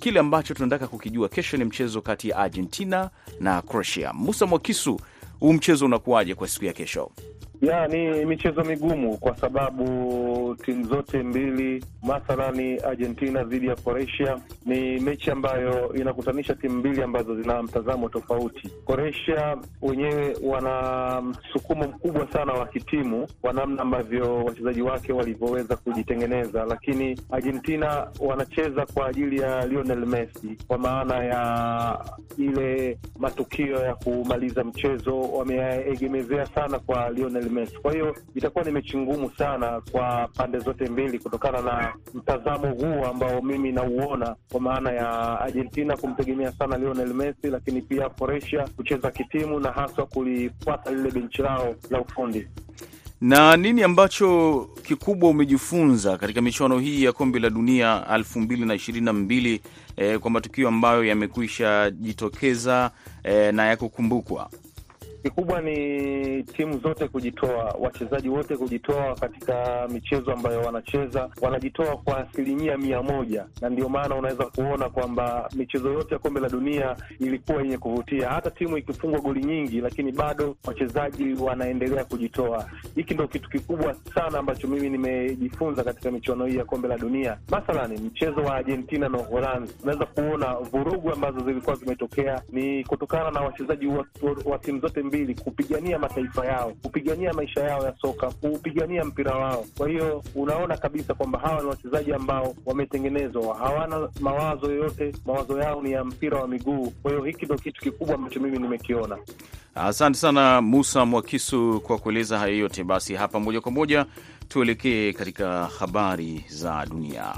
kile 0.00 0.20
ambacho 0.20 0.54
tunataka 0.54 0.86
kukijua, 0.88 1.28
kesho 1.28 1.56
ni 1.56 1.64
mchezo 1.64 2.00
kati 2.02 2.28
ya 2.28 2.36
Argentina 2.36 3.10
na 3.40 3.62
Croatia. 3.62 4.12
Musa 4.12 4.46
Mwakisu, 4.46 5.00
huu 5.40 5.52
mchezo 5.52 5.84
unakuwaje 5.86 6.34
kwa 6.34 6.48
siku 6.48 6.64
ya 6.64 6.72
kesho? 6.72 7.10
Ya, 7.62 7.88
ni 7.88 8.24
michezo 8.24 8.64
migumu 8.64 9.16
kwa 9.18 9.36
sababu 9.36 10.56
timu 10.64 10.84
zote 10.84 11.22
mbili, 11.22 11.84
mathalani 12.02 12.76
Argentina 12.78 13.44
dhidi 13.44 13.66
ya 13.66 13.74
Croatia, 13.76 14.38
ni 14.66 15.00
mechi 15.00 15.30
ambayo 15.30 15.92
inakutanisha 15.94 16.54
timu 16.54 16.78
mbili 16.78 17.02
ambazo 17.02 17.36
zina 17.42 17.62
mtazamo 17.62 18.08
tofauti. 18.08 18.68
Croatia 18.86 19.56
wenyewe 19.82 20.36
wana 20.42 21.20
msukumo 21.22 21.84
mkubwa 21.84 22.32
sana 22.32 22.52
wa 22.52 22.66
kitimu 22.66 23.28
kwa 23.40 23.52
namna 23.52 23.82
ambavyo 23.82 24.44
wachezaji 24.44 24.82
wake 24.82 25.12
walivyoweza 25.12 25.76
kujitengeneza, 25.76 26.64
lakini 26.64 27.20
Argentina 27.30 28.08
wanacheza 28.20 28.86
kwa 28.86 29.06
ajili 29.08 29.40
ya 29.40 29.66
Lionel 29.66 30.06
Messi, 30.06 30.56
kwa 30.68 30.78
maana 30.78 31.24
ya 31.24 32.04
ile 32.38 32.98
matukio 33.18 33.78
ya 33.80 33.94
kumaliza 33.94 34.64
mchezo 34.64 35.20
wameegemezea 35.20 36.46
sana 36.46 36.78
kwa 36.78 37.10
Lionel 37.10 37.47
Messi. 37.48 37.78
Kwa 37.78 37.92
hiyo 37.92 38.16
itakuwa 38.34 38.64
ni 38.64 38.70
mechi 38.70 38.96
ngumu 38.98 39.30
sana 39.38 39.80
kwa 39.92 40.28
pande 40.36 40.58
zote 40.58 40.84
mbili 40.88 41.18
kutokana 41.18 41.62
na 41.62 41.92
mtazamo 42.14 42.68
huu 42.70 43.04
ambao 43.04 43.42
mimi 43.42 43.72
nauona, 43.72 44.36
kwa 44.52 44.60
maana 44.60 44.92
ya 44.92 45.40
Argentina 45.40 45.96
kumtegemea 45.96 46.52
sana 46.52 46.78
Lionel 46.78 47.14
Messi, 47.14 47.46
lakini 47.50 47.82
pia 47.82 48.08
Croatia 48.08 48.68
kucheza 48.76 49.10
kitimu 49.10 49.60
na 49.60 49.70
haswa 49.72 50.06
kulifuata 50.06 50.90
lile 50.90 51.10
benchi 51.10 51.42
lao 51.42 51.74
la 51.90 52.00
ufundi. 52.00 52.48
na 53.20 53.56
nini 53.56 53.82
ambacho 53.82 54.68
kikubwa 54.82 55.30
umejifunza 55.30 56.18
katika 56.18 56.40
michuano 56.42 56.78
hii 56.78 57.04
ya 57.04 57.12
kombe 57.12 57.38
la 57.38 57.50
dunia 57.50 58.06
elfu 58.14 58.40
mbili 58.40 58.64
na 58.64 58.74
ishirini 58.74 59.06
na 59.06 59.12
mbili 59.12 59.60
eh, 59.96 60.18
kwa 60.18 60.30
matukio 60.30 60.68
ambayo 60.68 61.04
yamekwisha 61.04 61.90
jitokeza 61.90 62.90
eh, 63.24 63.54
na 63.54 63.66
ya 63.66 63.76
kukumbukwa? 63.76 64.50
Kikubwa 65.22 65.60
ni 65.60 66.42
timu 66.42 66.78
zote 66.78 67.08
kujitoa, 67.08 67.76
wachezaji 67.80 68.28
wote 68.28 68.56
kujitoa 68.56 69.14
katika 69.14 69.88
michezo 69.92 70.32
ambayo 70.32 70.60
wanacheza, 70.60 71.30
wanajitoa 71.42 71.96
kwa 71.96 72.18
asilimia 72.28 72.78
mia 72.78 73.02
moja, 73.02 73.46
na 73.60 73.68
ndio 73.68 73.88
maana 73.88 74.14
unaweza 74.14 74.44
kuona 74.44 74.88
kwamba 74.90 75.48
michezo 75.56 75.92
yote 75.92 76.14
ya 76.14 76.18
kombe 76.18 76.40
la 76.40 76.48
dunia 76.48 76.96
ilikuwa 77.20 77.62
yenye 77.62 77.78
kuvutia, 77.78 78.28
hata 78.28 78.50
timu 78.50 78.78
ikifungwa 78.78 79.20
goli 79.20 79.44
nyingi, 79.44 79.80
lakini 79.80 80.12
bado 80.12 80.56
wachezaji 80.66 81.34
wanaendelea 81.34 82.04
kujitoa. 82.04 82.64
Hiki 82.94 83.14
ndo 83.14 83.28
kitu 83.28 83.50
kikubwa 83.50 83.94
sana 84.14 84.38
ambacho 84.38 84.68
mimi 84.68 84.90
nimejifunza 84.90 85.84
katika 85.84 86.10
michuano 86.10 86.46
hii 86.46 86.56
ya 86.56 86.64
kombe 86.64 86.88
la 86.88 86.98
dunia. 86.98 87.38
Mathalani 87.50 88.00
mchezo 88.00 88.40
wa 88.40 88.54
Argentina 88.54 89.08
na 89.08 89.18
Uholanzi, 89.18 89.74
unaweza 89.82 90.06
kuona 90.06 90.54
vurugu 90.54 91.12
ambazo 91.12 91.40
zilikuwa 91.40 91.76
zimetokea 91.76 92.42
ni 92.52 92.84
kutokana 92.84 93.30
na 93.30 93.40
wachezaji 93.40 93.86
wa, 93.86 93.96
wa, 94.22 94.36
wa 94.44 94.58
timu 94.58 94.80
zote 94.80 95.02
mbili 95.08 95.34
kupigania 95.34 95.98
mataifa 95.98 96.46
yao, 96.46 96.72
kupigania 96.82 97.32
maisha 97.32 97.60
yao 97.60 97.84
ya 97.84 97.94
soka, 98.00 98.30
kupigania 98.30 99.04
mpira 99.04 99.34
wao. 99.34 99.64
Kwa 99.78 99.88
hiyo 99.88 100.24
unaona 100.34 100.76
kabisa 100.76 101.14
kwamba 101.14 101.38
hawa 101.38 101.62
ni 101.62 101.68
wachezaji 101.68 102.12
ambao 102.12 102.54
wametengenezwa, 102.66 103.56
hawana 103.58 104.08
mawazo 104.20 104.66
yoyote, 104.70 105.12
mawazo 105.26 105.58
yao 105.60 105.82
ni 105.82 105.92
ya 105.92 106.04
mpira 106.04 106.40
wa 106.40 106.48
miguu. 106.48 106.90
Kwa 107.02 107.10
hiyo 107.10 107.24
hiki 107.24 107.44
ndo 107.44 107.54
kitu 107.58 107.80
kikubwa 107.80 108.14
ambacho 108.14 108.40
mimi 108.40 108.58
nimekiona. 108.58 109.18
Asante 109.74 110.18
sana 110.18 110.60
Musa 110.62 111.06
Mwakisu 111.06 111.80
kwa 111.86 111.98
kueleza 111.98 112.38
hayo 112.38 112.58
yote. 112.58 112.84
Basi 112.84 113.14
hapa 113.14 113.40
moja 113.40 113.60
kwa 113.60 113.72
moja 113.72 114.06
tuelekee 114.48 115.12
katika 115.12 115.66
habari 115.66 116.44
za 116.48 116.86
dunia. 116.90 117.34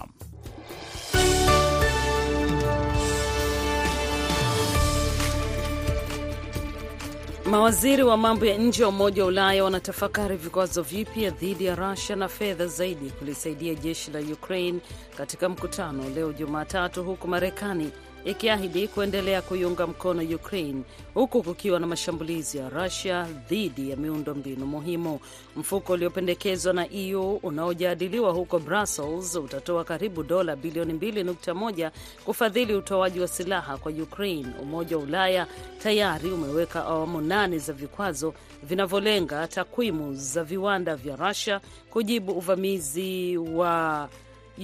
Mawaziri 7.51 8.03
wa 8.03 8.17
mambo 8.17 8.47
ya 8.47 8.59
nje 8.59 8.83
wa 8.83 8.89
Umoja 8.89 9.23
wa 9.23 9.29
Ulaya 9.29 9.65
wanatafakari 9.65 10.37
vikwazo 10.37 10.83
vipya 10.83 11.31
dhidi 11.31 11.65
ya 11.65 11.75
Rusia 11.75 12.17
na 12.17 12.29
fedha 12.29 12.67
zaidi 12.67 13.11
kulisaidia 13.11 13.75
jeshi 13.75 14.11
la 14.11 14.21
Ukraine 14.21 14.81
katika 15.17 15.49
mkutano 15.49 16.11
leo 16.15 16.33
Jumatatu, 16.33 17.05
huku 17.05 17.29
Marekani 17.29 17.91
ikiahidi 18.25 18.89
kuendelea 18.89 19.43
kuiunga 19.43 19.87
mkono 19.87 20.23
Ukraine 20.23 20.83
huku 21.15 21.43
kukiwa 21.43 21.81
na 21.81 21.87
mashambulizi 21.87 22.59
ya 22.59 22.69
Rusia 22.69 23.27
dhidi 23.49 23.91
ya 23.91 23.97
miundo 23.97 24.35
mbinu 24.35 24.67
muhimu. 24.67 25.21
Mfuko 25.57 25.93
uliopendekezwa 25.93 26.73
na 26.73 26.93
EU 26.93 27.33
unaojadiliwa 27.43 28.33
huko 28.33 28.59
Brussels 28.59 29.37
utatoa 29.37 29.85
karibu 29.85 30.23
dola 30.23 30.57
bilioni 30.57 30.93
2.1 30.93 31.91
kufadhili 32.25 32.75
utoaji 32.75 33.21
wa 33.21 33.29
silaha 33.29 33.77
kwa 33.77 33.93
Ukraine. 33.93 34.49
Umoja 34.63 34.97
wa 34.97 35.03
Ulaya 35.03 35.47
tayari 35.83 36.31
umeweka 36.33 36.85
awamu 36.85 37.21
nane 37.21 37.59
za 37.59 37.73
vikwazo 37.73 38.35
vinavyolenga 38.63 39.49
takwimu 39.49 40.15
za 40.15 40.45
viwanda 40.45 40.97
vya 40.97 41.17
Rusia 41.17 41.61
kujibu 41.91 42.33
uvamizi 42.33 43.37
wa 43.39 44.09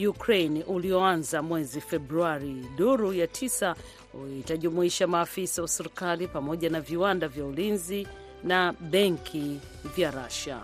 Ukraine 0.09 0.63
ulioanza 0.63 1.43
mwezi 1.43 1.81
Februari. 1.81 2.57
Duru 2.77 3.13
ya 3.13 3.27
tisa 3.27 3.77
itajumuisha 4.41 5.07
maafisa 5.07 5.63
wa 5.63 5.69
serikali 5.69 6.29
pamoja 6.29 6.71
na 6.71 6.81
viwanda 6.81 7.29
vya 7.29 7.45
ulinzi 7.45 8.07
na 8.45 8.73
benki 8.81 9.61
vya 9.97 10.11
Russia. 10.11 10.59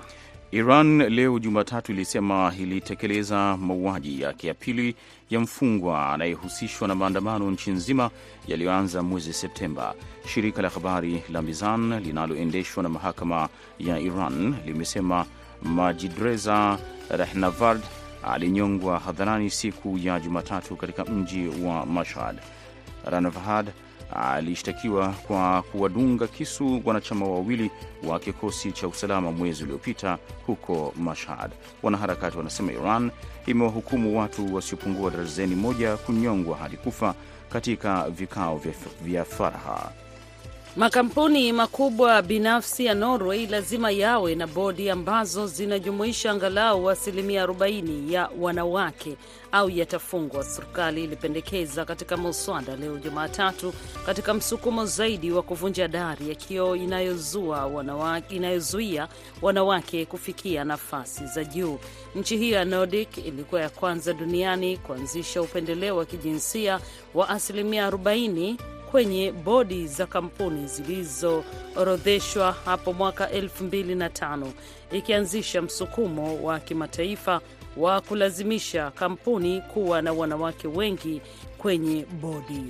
Iran 0.50 0.99
leo 1.02 1.38
Jumatatu 1.38 1.93
ilisema 1.93 2.52
ilitekeleza 2.59 3.57
mauaji 3.57 4.21
yake 4.23 4.47
ya 4.47 4.55
pili 4.55 4.95
ya 5.31 5.41
mfungwa 5.41 6.12
anayehusishwa 6.12 6.88
na 6.88 6.95
maandamano 6.95 7.50
nchi 7.50 7.71
nzima 7.71 8.11
yaliyoanza 8.49 9.02
mwezi 9.02 9.33
Septemba. 9.33 9.95
Shirika 10.26 10.62
la 10.62 10.69
habari 10.69 11.23
la 11.33 11.43
Mizan 11.43 12.00
linaloendeshwa 12.00 12.83
na 12.83 12.88
mahakama 12.88 13.49
ya 13.79 13.99
Iran 13.99 14.55
limesema 14.67 15.26
Majidreza 15.62 16.79
Rahnavard 17.11 17.83
alinyongwa 18.25 18.99
hadharani 18.99 19.50
siku 19.50 19.99
ya 19.99 20.21
Jumatatu 20.21 20.76
katika 20.76 21.05
mji 21.05 21.49
wa 21.64 21.87
Mashhad. 21.87 22.37
Ranavahad 23.05 23.71
alishtakiwa 24.17 25.09
kwa 25.09 25.62
kuwadunga 25.62 26.26
kisu 26.26 26.83
wanachama 26.85 27.26
wawili 27.26 27.71
wa 28.07 28.19
kikosi 28.21 28.73
cha 28.73 28.88
usalama 28.88 29.33
mwezi 29.33 29.64
uliopita 29.64 30.19
huko 30.47 30.95
Mashhad. 30.97 31.50
Wanaharakati 31.83 32.37
wanasema 32.37 32.73
Iran 32.73 33.11
imewahukumu 33.47 34.19
watu 34.19 34.55
wasiopungua 34.55 35.11
darzeni 35.11 35.55
moja 35.55 35.97
kunyongwa 35.97 36.57
hadi 36.57 36.76
kufa 36.76 37.14
katika 37.52 38.11
vikao 38.11 38.61
vya 39.05 39.25
faraha. 39.25 39.93
Makampuni 40.76 41.52
makubwa 41.52 42.23
binafsi 42.23 42.85
ya 42.85 42.95
Norway 42.95 43.47
lazima 43.47 43.91
yawe 43.91 44.35
na 44.35 44.47
bodi 44.47 44.91
ambazo 44.91 45.47
zinajumuisha 45.47 46.31
angalau 46.31 46.91
asilimia 46.91 47.47
40 47.47 48.12
ya 48.12 48.31
wanawake 48.41 49.17
au 49.52 49.71
yatafungwa, 49.71 50.45
serikali 50.45 51.05
ilipendekeza 51.05 51.85
katika 51.85 52.17
muswada 52.17 52.76
leo 52.76 52.99
Jumatatu, 52.99 53.73
katika 54.07 54.35
msukumo 54.35 54.87
zaidi 54.87 55.31
wa 55.33 55.43
kuvunja 55.43 55.88
dari 55.88 56.29
ya 56.29 56.35
kioo 56.35 56.76
inayozuia 56.76 57.57
wanawake, 57.67 58.37
inayozuia 58.37 59.09
wanawake 59.43 60.07
kufikia 60.07 60.64
nafasi 60.64 61.26
za 61.26 61.45
juu. 61.45 61.79
Nchi 62.14 62.37
hiyo 62.37 62.57
ya 62.57 62.64
Nordic 62.64 63.17
ilikuwa 63.19 63.61
ya 63.61 63.71
kwanza 63.71 64.12
duniani 64.12 64.76
kuanzisha 64.76 65.43
upendeleo 65.43 65.97
wa 65.97 66.05
kijinsia 66.05 66.81
wa 67.14 67.29
asilimia 67.29 67.91
40 67.91 68.57
kwenye 68.93 69.33
bodi 69.33 69.87
za 69.87 70.07
kampuni 70.07 70.67
zilizoorodheshwa 70.67 72.53
hapo 72.65 72.93
mwaka 72.93 73.27
2005 73.27 74.47
ikianzisha 74.93 75.63
msukumo 75.63 76.43
wa 76.43 76.61
kimataifa 76.61 77.41
wa 77.77 78.01
kulazimisha 78.01 78.91
kampuni 78.91 79.61
kuwa 79.61 80.03
na 80.03 80.13
wanawake 80.13 80.69
wengi 80.69 81.21
kwenye 81.59 82.07
bodi. 82.21 82.65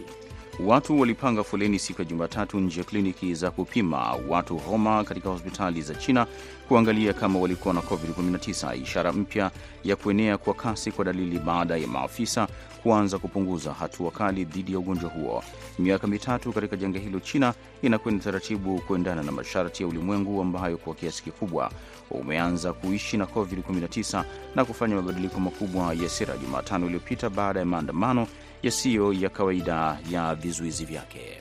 Watu 0.60 1.00
walipanga 1.00 1.44
foleni 1.44 1.78
siku 1.78 2.02
ya 2.02 2.08
Jumatatu 2.08 2.60
nje 2.60 2.80
ya 2.80 2.84
kliniki 2.86 3.34
za 3.34 3.50
kupima 3.50 4.14
watu 4.28 4.56
homa 4.58 5.04
katika 5.04 5.28
hospitali 5.28 5.82
za 5.82 5.94
China 5.94 6.26
kuangalia 6.68 7.12
kama 7.12 7.38
walikuwa 7.38 7.74
na 7.74 7.80
COVID-19, 7.80 8.82
ishara 8.82 9.12
mpya 9.12 9.50
ya 9.84 9.96
kuenea 9.96 10.38
kwa 10.38 10.54
kasi 10.54 10.92
kwa 10.92 11.04
dalili 11.04 11.38
baada 11.38 11.76
ya 11.76 11.86
maafisa 11.88 12.48
kuanza 12.82 13.18
kupunguza 13.18 13.72
hatua 13.72 14.10
kali 14.10 14.44
dhidi 14.44 14.72
ya 14.72 14.78
ugonjwa 14.78 15.10
huo. 15.10 15.42
Miaka 15.78 16.06
mitatu 16.06 16.52
katika 16.52 16.76
janga 16.76 16.98
hilo, 16.98 17.20
China 17.20 17.54
inakwenda 17.82 18.24
taratibu 18.24 18.80
kuendana 18.80 19.22
na 19.22 19.32
masharti 19.32 19.82
ya 19.82 19.88
ulimwengu 19.88 20.40
ambayo 20.42 20.76
kwa 20.76 20.94
kiasi 20.94 21.22
kikubwa 21.22 21.70
umeanza 22.10 22.72
kuishi 22.72 23.16
na 23.16 23.24
COVID-19 23.24 24.24
na 24.54 24.64
kufanya 24.64 24.94
mabadiliko 24.96 25.40
makubwa 25.40 25.94
ya 25.94 26.08
sera 26.08 26.36
Jumatano 26.36 26.86
iliyopita 26.86 27.30
baada 27.30 27.60
ya 27.60 27.66
maandamano 27.66 28.26
yasiyo 28.62 29.12
ya 29.12 29.28
kawaida 29.28 29.98
ya 30.10 30.34
vizuizi 30.34 30.84
vyake. 30.84 31.38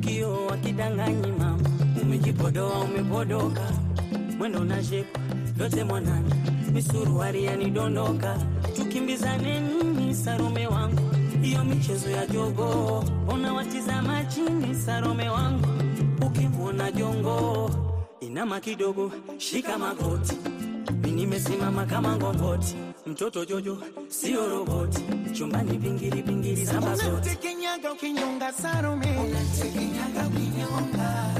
Kio 0.00 0.46
wakidanganyi 0.46 1.32
mama, 1.32 1.68
umejipodoa 2.02 2.80
umepodoka, 2.80 3.70
mwendo 4.38 4.64
na 4.64 4.84
shepu 4.84 5.20
yote 5.60 5.84
mwanani, 5.84 6.34
misuruari 6.72 7.44
yanidondoka, 7.44 8.38
tukimbizane 8.76 9.60
nini 9.60 10.14
sarume 10.14 10.66
wangu, 10.66 11.11
hiyo 11.42 11.64
michezo 11.64 12.10
ya 12.10 12.26
jogo, 12.26 13.04
ona 13.28 13.52
watizama 13.54 14.24
chini 14.24 14.74
Sarome 14.74 15.28
wangu, 15.28 15.66
ukimwona 16.26 16.92
jongo 16.92 17.70
inama 18.20 18.60
kidogo, 18.60 19.12
shika 19.38 19.78
magoti, 19.78 20.36
mi 21.02 21.10
nimesimama 21.12 21.86
kama 21.86 22.16
ngongoti, 22.16 22.76
mtoto 23.06 23.44
Jojo 23.44 23.78
sio 24.08 24.48
roboti, 24.48 25.02
chumbani 25.32 25.78
pingili 25.78 26.22
pingili 26.22 26.64
zamba 26.64 26.94
zote. 26.94 27.08
Unatekenyaga 27.10 27.92
ukinyonga 27.92 28.52
Sarome, 28.52 29.06
unatekenyaga 29.18 30.26
ukinyonga, 30.26 31.31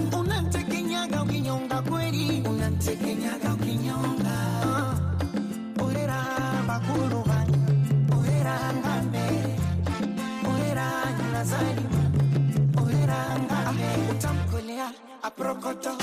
aprokoto, 15.62 15.96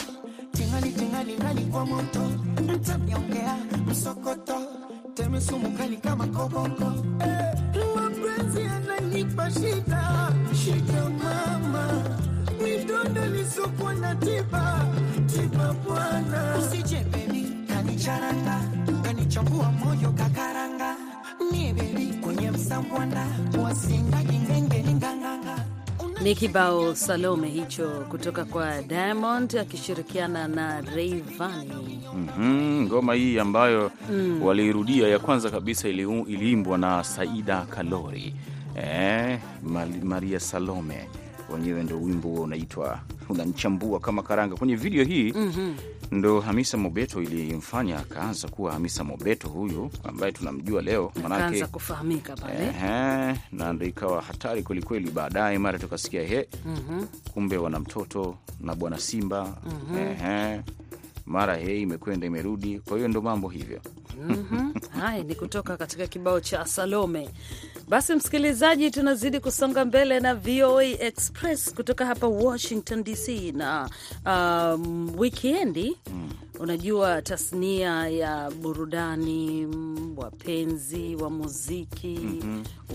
tingali 0.53 0.91
tingali 0.91 1.33
ngali 1.37 1.65
kwa 1.71 1.85
moto, 1.85 2.19
mtamnyongea 2.73 3.55
msokoto, 3.87 4.55
teme 5.13 5.41
sumu 5.41 5.71
kali 5.77 5.97
kama 5.97 6.27
koboko. 6.27 6.93
Eh, 7.19 7.55
mapenzi 7.95 8.61
yananipa 8.61 9.51
shida, 9.51 10.31
shida 10.63 11.09
mama, 11.09 12.03
midondo 12.63 13.25
lisokuwa 13.27 13.93
na 13.93 14.15
tiba, 14.15 14.85
tiba 15.27 15.73
bwana. 15.73 16.55
Usije 16.59 17.03
baby, 17.11 17.47
kanicharanga, 17.67 18.61
kanichambua 19.03 19.71
moyo 19.71 20.11
kakaranga, 20.11 20.95
mie 21.51 21.73
baby 21.73 22.13
kwenye 22.23 22.51
msambwanda, 22.51 23.25
ninganganga. 24.31 24.78
Ni 26.23 26.35
kibao 26.35 26.95
Salome 26.95 27.47
hicho 27.49 27.89
kutoka 28.09 28.45
kwa 28.45 28.81
Diamond 28.81 29.55
akishirikiana 29.57 30.47
na 30.47 30.81
Rayvanny. 30.81 31.99
Mhm, 32.15 32.81
ngoma 32.85 33.13
hii 33.13 33.39
ambayo 33.39 33.91
waliirudia 34.41 35.07
ya 35.07 35.19
kwanza 35.19 35.49
kabisa 35.49 35.87
iliimbwa 35.89 36.77
na 36.77 37.03
Saida 37.03 37.61
Kalori. 37.61 38.33
Eh, 38.83 39.39
Maria 40.03 40.39
Salome 40.39 41.07
wenyewe 41.53 41.83
ndo 41.83 42.01
wimbo 42.01 42.29
huo 42.29 42.41
unaitwa 42.41 42.99
unanchambua 43.29 43.99
kama 43.99 44.23
karanga. 44.23 44.55
Kwenye 44.55 44.75
video 44.75 45.03
hii 45.03 45.33
ndo 46.11 46.39
Hamisa 46.41 46.77
Mobeto 46.77 47.21
ilimfanya 47.21 47.99
akaanza 47.99 48.47
kuwa 48.47 48.71
Hamisa 48.73 49.03
Mobeto 49.03 49.47
huyu 49.49 49.89
ambaye 50.03 50.31
tunamjua 50.31 50.81
leo 50.81 51.11
manake 51.23 51.65
kufahamika 51.67 52.35
pale. 52.35 52.65
eh, 53.29 53.37
na 53.51 53.73
ndo 53.73 53.85
ikawa 53.85 54.21
hatari 54.21 54.63
kwelikweli. 54.63 55.11
Baadaye 55.11 55.57
mara 55.57 55.79
tukasikia 55.79 56.23
he, 56.23 56.47
kumbe 57.33 57.57
wana 57.57 57.79
mtoto 57.79 58.35
na 58.61 58.75
bwana 58.75 58.97
Simba. 58.99 59.57
Ehe, 59.97 60.61
mara 61.29 61.55
hei 61.57 61.81
imekwenda 61.81 62.27
imerudi. 62.27 62.79
Kwa 62.79 62.97
hiyo 62.97 63.07
ndo 63.07 63.21
mambo 63.21 63.49
hivyo. 63.49 63.81
Mhm. 64.27 64.71
Haya 64.99 65.23
ni 65.23 65.35
kutoka 65.35 65.77
katika 65.77 66.07
kibao 66.07 66.39
cha 66.39 66.65
Salome. 66.65 67.29
Basi 67.89 68.15
msikilizaji, 68.15 68.91
tunazidi 68.91 69.39
kusonga 69.39 69.85
mbele 69.85 70.19
na 70.19 70.35
VOA 70.35 70.83
Express 70.85 71.73
kutoka 71.73 72.05
hapa 72.05 72.27
Washington 72.27 73.03
DC 73.03 73.51
na 73.51 73.89
um, 74.25 75.19
wikiendi 75.19 75.97
unajua 76.59 77.21
tasnia 77.21 78.07
ya 78.09 78.51
burudani, 78.51 79.65
mm, 79.65 80.13
wapenzi 80.17 81.15
wa 81.15 81.29
muziki 81.29 82.19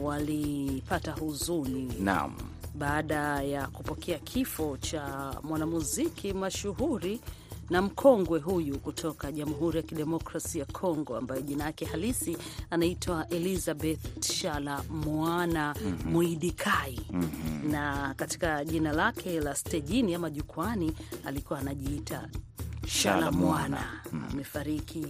walipata 0.03 1.13
huzuni 1.13 1.93
Naam, 2.01 2.33
baada 2.75 3.43
ya 3.43 3.67
kupokea 3.67 4.19
kifo 4.19 4.77
cha 4.77 5.35
mwanamuziki 5.43 6.33
mashuhuri 6.33 7.21
na 7.71 7.83
mkongwe 7.83 8.39
huyu 8.41 8.79
kutoka 8.79 9.33
Jamhuri 9.33 9.77
ya 9.77 9.83
Kidemokrasi 9.83 10.59
ya 10.59 10.65
Kongo 10.65 11.17
ambaye 11.17 11.43
jina 11.43 11.65
yake 11.65 11.85
halisi 11.85 12.37
anaitwa 12.71 13.29
Elizabeth 13.29 14.25
Shala 14.33 14.83
Mwana 14.91 15.75
Muidikai. 16.05 17.01
Na 17.71 18.15
katika 18.17 18.65
jina 18.65 18.93
lake 18.93 19.41
la 19.41 19.55
stejini 19.55 20.15
ama 20.15 20.31
jukwani 20.31 20.93
alikuwa 21.25 21.59
anajiita 21.59 22.29
Shala 22.87 23.33
Mwana. 23.33 24.01
Amefariki 24.33 25.07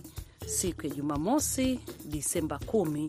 siku 0.47 0.87
ya 0.87 0.95
Jumamosi 0.95 1.81
Disemba 2.05 2.59
kumi 2.59 3.09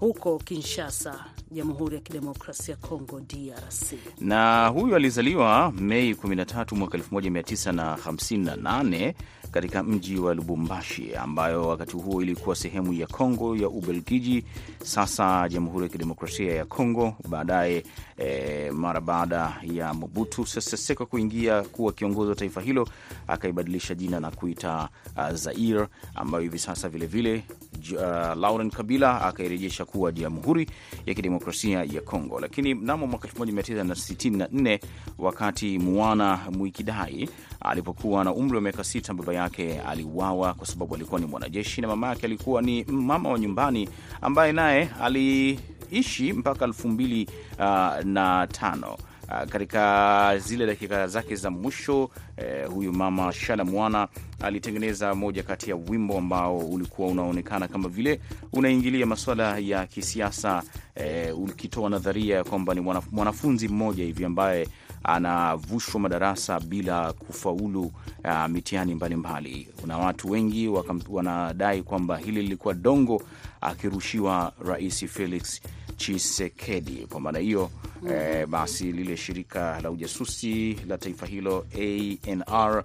huko 0.00 0.38
Kinshasa, 0.38 1.24
Jamhuri 1.50 1.94
ya 1.94 2.00
Kidemokrasia 2.00 2.74
ya 2.74 2.88
Kongo, 2.88 3.20
DRC. 3.20 3.92
na 4.20 4.66
huyu 4.68 4.96
alizaliwa 4.96 5.72
Mei 5.72 6.12
13 6.14 6.76
mwaka 6.76 6.98
1958 6.98 9.14
katika 9.56 9.82
mji 9.82 10.16
wa 10.18 10.34
Lubumbashi, 10.34 11.14
ambayo 11.14 11.68
wakati 11.68 11.96
huo 11.96 12.22
ilikuwa 12.22 12.56
sehemu 12.56 12.92
ya 12.92 13.06
Kongo 13.06 13.56
ya 13.56 13.68
Ubelgiji, 13.68 14.44
sasa 14.84 15.48
Jamhuri 15.48 15.82
ya 15.84 15.88
Kidemokrasia 15.88 16.54
ya 16.54 16.64
Kongo. 16.64 17.14
Baadaye 17.28 17.84
e, 18.18 18.70
mara 18.70 19.00
baada 19.00 19.56
ya 19.62 19.94
Mobutu 19.94 20.46
Sese 20.46 20.76
Seko 20.76 21.06
kuingia 21.06 21.62
kuwa 21.62 21.92
kiongozi 21.92 22.28
wa 22.30 22.34
taifa 22.36 22.60
hilo, 22.60 22.88
akaibadilisha 23.28 23.94
jina 23.94 24.20
na 24.20 24.30
kuita 24.30 24.88
uh, 25.16 25.30
Zaire, 25.30 25.86
ambayo 26.14 26.42
hivi 26.42 26.58
sasa 26.58 26.88
vilevile 26.88 27.44
uh, 27.92 28.00
Laurent 28.40 28.74
Kabila 28.74 29.22
akairejesha 29.22 29.84
kuwa 29.84 30.12
Jamhuri 30.12 30.70
ya 31.06 31.14
Kidemokrasia 31.14 31.84
ya 31.84 32.00
Kongo. 32.00 32.40
Lakini 32.40 32.74
mnamo 32.74 33.06
mwaka 33.06 33.28
1964 33.28 34.78
wakati 35.18 35.78
Muana 35.78 36.40
Mwikidai 36.52 37.28
alipokuwa 37.60 38.24
na 38.24 38.32
umri 38.34 38.54
wa 38.56 38.60
miaka 38.62 38.84
sita, 38.84 39.14
baba 39.14 39.32
yake 39.46 39.80
aliuawa 39.80 40.54
kwa 40.54 40.66
sababu 40.66 40.94
alikuwa 40.94 41.20
ni 41.20 41.26
mwanajeshi 41.26 41.80
na 41.80 41.88
mama 41.88 42.06
yake 42.08 42.26
alikuwa 42.26 42.62
ni 42.62 42.84
mama 42.84 43.28
wa 43.30 43.38
nyumbani 43.38 43.88
ambaye 44.22 44.52
naye 44.52 44.88
aliishi 45.02 46.32
mpaka 46.32 46.64
elfu 46.64 46.88
mbili 46.88 47.28
uh, 47.58 48.04
na 48.04 48.46
tano. 48.52 48.96
Uh, 49.28 49.48
katika 49.48 50.38
zile 50.38 50.66
dakika 50.66 51.06
zake 51.08 51.36
za 51.36 51.50
mwisho 51.50 52.10
eh, 52.36 52.68
huyu 52.68 52.92
mama 52.92 53.32
Shala 53.32 53.64
Mwana 53.64 54.08
alitengeneza 54.42 55.14
moja 55.14 55.42
kati 55.42 55.70
ya 55.70 55.76
wimbo 55.76 56.18
ambao 56.18 56.58
ulikuwa 56.58 57.08
unaonekana 57.08 57.68
kama 57.68 57.88
vile 57.88 58.20
unaingilia 58.52 59.06
masuala 59.06 59.58
ya 59.58 59.86
kisiasa 59.86 60.62
eh, 60.94 61.38
ukitoa 61.38 61.90
nadharia 61.90 62.36
ya 62.36 62.44
kwamba 62.44 62.74
ni 62.74 62.80
mwanafunzi 63.12 63.68
mmoja 63.68 64.04
hivi 64.04 64.24
ambaye 64.24 64.68
anavushwa 65.06 66.00
madarasa 66.00 66.60
bila 66.60 67.12
kufaulu 67.12 67.92
uh, 68.24 68.46
mitihani 68.48 68.94
mbalimbali. 68.94 69.68
Kuna 69.80 69.98
watu 69.98 70.30
wengi 70.30 70.68
wakam, 70.68 71.00
wanadai 71.08 71.82
kwamba 71.82 72.16
hili 72.16 72.42
lilikuwa 72.42 72.74
dongo 72.74 73.22
akirushiwa 73.60 74.52
Rais 74.66 75.04
Felix 75.06 75.60
Chisekedi. 75.96 77.06
Kwa 77.10 77.20
maana 77.20 77.38
hiyo 77.38 77.70
eh, 78.10 78.46
basi 78.46 78.92
lile 78.92 79.16
shirika 79.16 79.80
la 79.80 79.90
ujasusi 79.90 80.74
la 80.88 80.98
taifa 80.98 81.26
hilo 81.26 81.66
ANR 81.74 82.84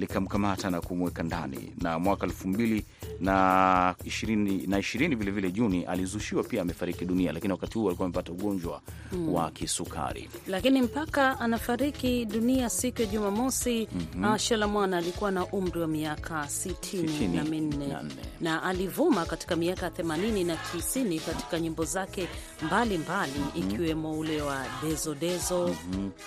likamkamata 0.00 0.70
na 0.70 0.80
kumweka 0.80 1.22
ndani, 1.22 1.72
na 1.80 1.98
mwaka 1.98 2.26
elfu 2.26 2.48
mbili 2.48 2.84
na 3.20 3.94
ishirini 4.04 4.66
na 4.66 4.78
ishirini 4.78 5.14
vilevile 5.14 5.50
Juni 5.52 5.84
alizushiwa 5.84 6.42
pia 6.44 6.62
amefariki 6.62 7.04
dunia, 7.04 7.32
lakini 7.32 7.52
wakati 7.52 7.78
huo 7.78 7.88
alikuwa 7.88 8.06
amepata 8.06 8.32
ugonjwa 8.32 8.80
wa 9.28 9.50
kisukari. 9.50 10.28
lakini 10.46 10.82
mpaka 10.82 11.40
anafariki 11.40 12.24
dunia 12.24 12.70
siku 12.70 13.00
ya 13.02 13.06
Jumamosi 13.06 13.88
mm 14.14 14.38
Shala 14.38 14.68
Mwana 14.68 14.96
alikuwa 14.98 15.30
na 15.30 15.46
umri 15.46 15.80
wa 15.80 15.86
miaka 15.86 16.48
sitini 16.48 17.28
na 17.28 17.44
minne. 17.44 17.86
na 17.86 18.04
na 18.40 18.62
alivuma 18.62 19.24
katika 19.26 19.56
miaka 19.56 19.88
80 19.88 20.46
na 20.46 20.54
90 20.54 21.20
katika 21.20 21.60
nyimbo 21.60 21.84
zake 21.84 22.28
mbalimbali 22.62 23.32
ikiwemo 23.54 24.18
ule 24.18 24.42
wa 24.42 24.66
Dezo 24.82 25.14
Dezo, 25.14 25.76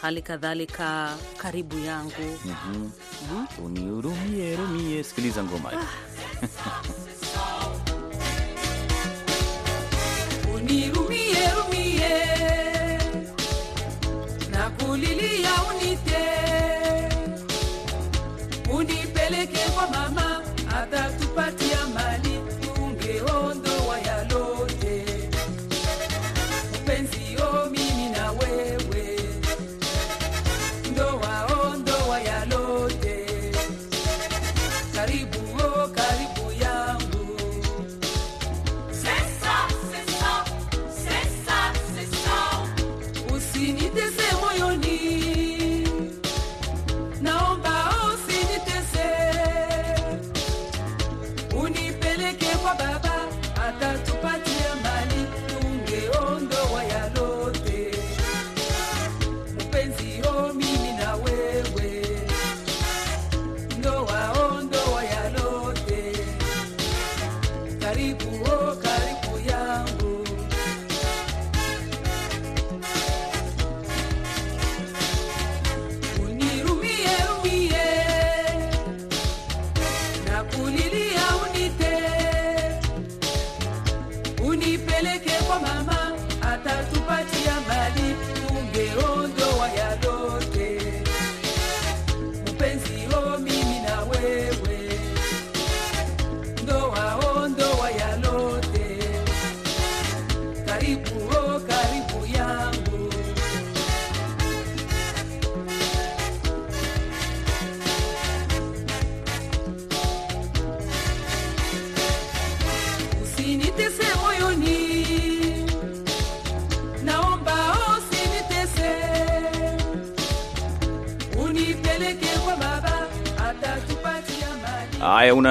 hali 0.01 0.21
kadhalika 0.21 1.17
Karibu 1.37 1.79
Yangu. 1.79 2.37
Unihurumie 3.63 4.55
rumie, 4.55 5.03
sikiliza 5.03 5.43
ngoma. 5.43 5.71
Unirumie 10.55 11.43
rumie 11.55 12.09
na 14.51 14.69
kulilia 14.69 15.53
unite, 15.69 15.82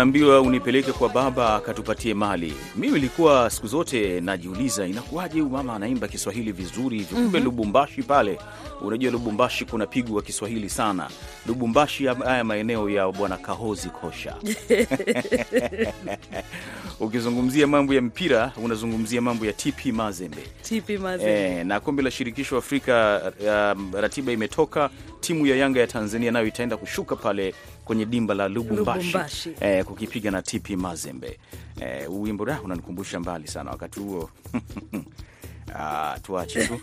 Haya, 0.03 0.11
unaambiwa 0.11 0.41
unipeleke 0.41 0.93
kwa 0.93 1.09
baba 1.09 1.55
akatupatie 1.57 2.15
mali. 2.15 2.55
Mimi 2.77 2.93
nilikuwa 2.93 3.51
siku 3.51 3.67
zote 3.67 4.21
najiuliza 4.21 4.87
inakuwaje 4.87 5.41
huyu 5.41 5.53
mama 5.53 5.75
anaimba 5.75 6.09
Kiswahili 6.09 6.53
vizuri 6.53 6.99
hivyo. 6.99 7.19
Kumbe 7.19 7.41
Lubumbashi 7.41 8.03
pale, 8.03 8.39
unajua 8.81 9.13
Lubumbashi 9.13 9.65
kuna 9.65 9.87
pigwa 9.87 10.23
Kiswahili 10.23 10.71
sana. 10.71 11.09
Lubumbashi, 11.47 12.07
haya 12.07 12.45
maeneo 12.45 12.91
ya 12.91 13.13
bwana 13.13 13.37
Kahozi 13.37 13.89
Kosha. 13.89 14.37
Ukizungumzia 17.01 17.67
mambo 17.67 17.95
ya 17.95 18.03
mpira 18.03 18.53
unazungumzia 18.65 19.21
mambo 19.21 19.47
ya 19.47 19.53
TP 19.53 19.87
Mazembe. 19.87 20.43
TP 20.63 20.91
Mazembe. 21.01 21.61
E, 21.61 21.65
na 21.65 21.81
kombe 21.81 22.03
la 22.03 22.11
shirikisho 22.11 22.57
Afrika 22.57 23.23
um, 23.77 23.93
ratiba 23.95 24.33
imetoka. 24.33 24.91
Timu 25.21 25.47
ya 25.47 25.57
Yanga 25.57 25.81
ya 25.81 25.87
Tanzania 25.87 26.31
nayo 26.33 26.47
itaenda 26.47 26.77
kushuka 26.77 27.17
pale 27.17 27.55
kwenye 27.85 28.05
dimba 28.05 28.35
la 28.35 28.49
Lubumbashi, 28.49 29.07
Lubumbashi. 29.07 29.51
Eh, 29.61 29.85
kukipiga 29.85 30.31
na 30.31 30.43
TP 30.43 30.71
Mazembe. 30.77 31.39
eh, 31.81 32.07
wimbo 32.11 32.45
da 32.45 32.61
unanikumbusha 32.63 33.21
mbali 33.21 33.49
sana 33.49 33.71
wakati 33.71 34.01
huo 34.01 34.31
Ah, 35.75 36.17
tuache 36.23 36.67
tu 36.67 36.81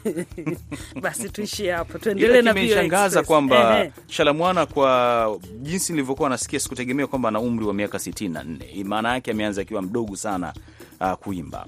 Basi 1.01 1.29
tuishie 1.29 1.71
hapo, 1.71 1.97
tuendelee 1.97 2.41
na 2.41 2.51
imeshangaza 2.51 3.23
kwamba 3.23 3.87
Shalamwana 4.07 4.65
kwa 4.65 5.39
jinsi 5.61 5.93
nilivyokuwa 5.93 6.29
nasikia 6.29 6.59
sikutegemea 6.59 7.07
kwamba 7.07 7.29
ana 7.29 7.39
umri 7.39 7.65
wa 7.65 7.73
miaka 7.73 7.97
64. 7.97 8.83
Maana 8.83 9.13
yake 9.13 9.31
ameanza 9.31 9.61
akiwa 9.61 9.81
mdogo 9.81 10.15
sana 10.15 10.53
uh, 11.01 11.11
kuimba. 11.13 11.65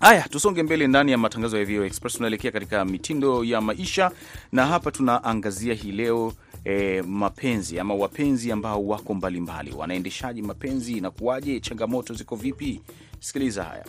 Haya, 0.00 0.22
tusonge 0.28 0.62
mbele 0.62 0.86
ndani 0.86 1.12
ya 1.12 1.18
matangazo 1.18 1.58
ya 1.58 1.64
VOA 1.64 1.86
Express. 1.86 2.14
Tunaelekea 2.16 2.50
katika 2.52 2.84
mitindo 2.84 3.44
ya 3.44 3.60
maisha, 3.60 4.10
na 4.52 4.66
hapa 4.66 4.90
tunaangazia 4.90 5.74
hii 5.74 5.92
leo 5.92 6.32
e, 6.64 7.02
mapenzi 7.02 7.78
ama 7.78 7.94
wapenzi 7.94 8.52
ambao 8.52 8.86
wako 8.86 9.14
mbalimbali, 9.14 9.72
wanaendeshaji 9.72 10.42
mapenzi, 10.42 10.92
inakuwaje? 10.92 11.60
Changamoto 11.60 12.14
ziko 12.14 12.36
vipi? 12.36 12.80
Sikiliza 13.20 13.64
haya. 13.64 13.84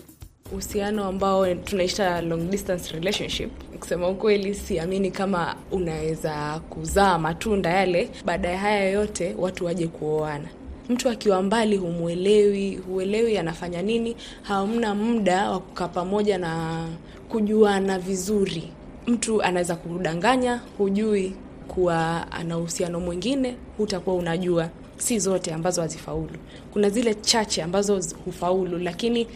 uhusiano 0.52 1.06
ambao 1.06 1.56
tunaita 1.56 2.22
long 2.22 2.50
distance 2.50 2.94
relationship. 2.94 3.50
Kusema 3.80 4.08
ukweli, 4.10 4.56
siamini 4.56 5.12
kama 5.12 5.56
unaweza 5.72 6.60
kuzaa 6.70 7.18
matunda 7.18 7.70
yale 7.70 8.10
baada 8.26 8.50
ya 8.50 8.58
haya 8.60 8.90
yote 8.90 9.36
watu 9.38 9.66
waje 9.66 9.88
kuoana. 9.88 10.48
Mtu 10.90 11.10
akiwa 11.10 11.42
mbali 11.44 11.78
humwelewi, 11.78 12.76
huelewi 12.76 13.38
anafanya 13.38 13.82
nini, 13.82 14.16
hamna 14.42 14.96
muda 14.96 15.52
wa 15.52 15.60
kukaa 15.60 15.88
pamoja 15.88 16.38
na 16.38 16.86
kujuana 17.30 18.00
vizuri. 18.00 18.64
Mtu 19.08 19.42
anaweza 19.44 19.76
kudanganya, 19.76 20.62
hujui 20.78 21.34
kuwa 21.64 22.32
ana 22.32 22.58
uhusiano 22.58 23.00
mwingine, 23.00 23.56
hutakuwa 23.78 24.16
unajua. 24.16 24.70
Si 24.98 25.20
zote 25.20 25.54
ambazo 25.54 25.82
hazifaulu, 25.82 26.30
kuna 26.74 26.90
zile 26.90 27.14
chache 27.16 27.64
ambazo 27.64 28.02
hufaulu, 28.26 28.78
lakini 28.78 29.28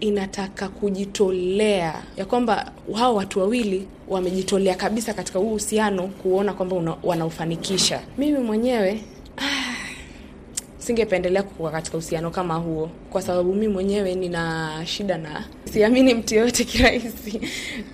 inataka 0.00 0.68
kujitolea 0.68 2.02
ya 2.16 2.24
kwamba 2.24 2.72
hao 2.94 3.14
watu 3.14 3.38
wawili 3.40 3.88
wamejitolea 4.08 4.74
kabisa 4.74 5.14
katika 5.14 5.38
huu 5.38 5.46
uhusiano 5.48 6.02
kuona 6.08 6.52
kwamba 6.52 6.96
wanaofanikisha. 7.02 8.00
Mimi 8.18 8.38
mwenyewe 8.38 9.00
singependelea 10.78 11.42
kuwa 11.42 11.70
katika 11.70 11.96
uhusiano 11.96 12.30
kama 12.30 12.54
huo, 12.54 12.90
kwa 13.10 13.22
sababu 13.22 13.54
mi 13.54 13.68
mwenyewe 13.68 14.14
nina 14.14 14.72
shida 14.86 15.18
na 15.18 15.44
siamini 15.72 16.14
mtu 16.14 16.34
yoyote 16.34 16.64
kirahisi. 16.64 17.40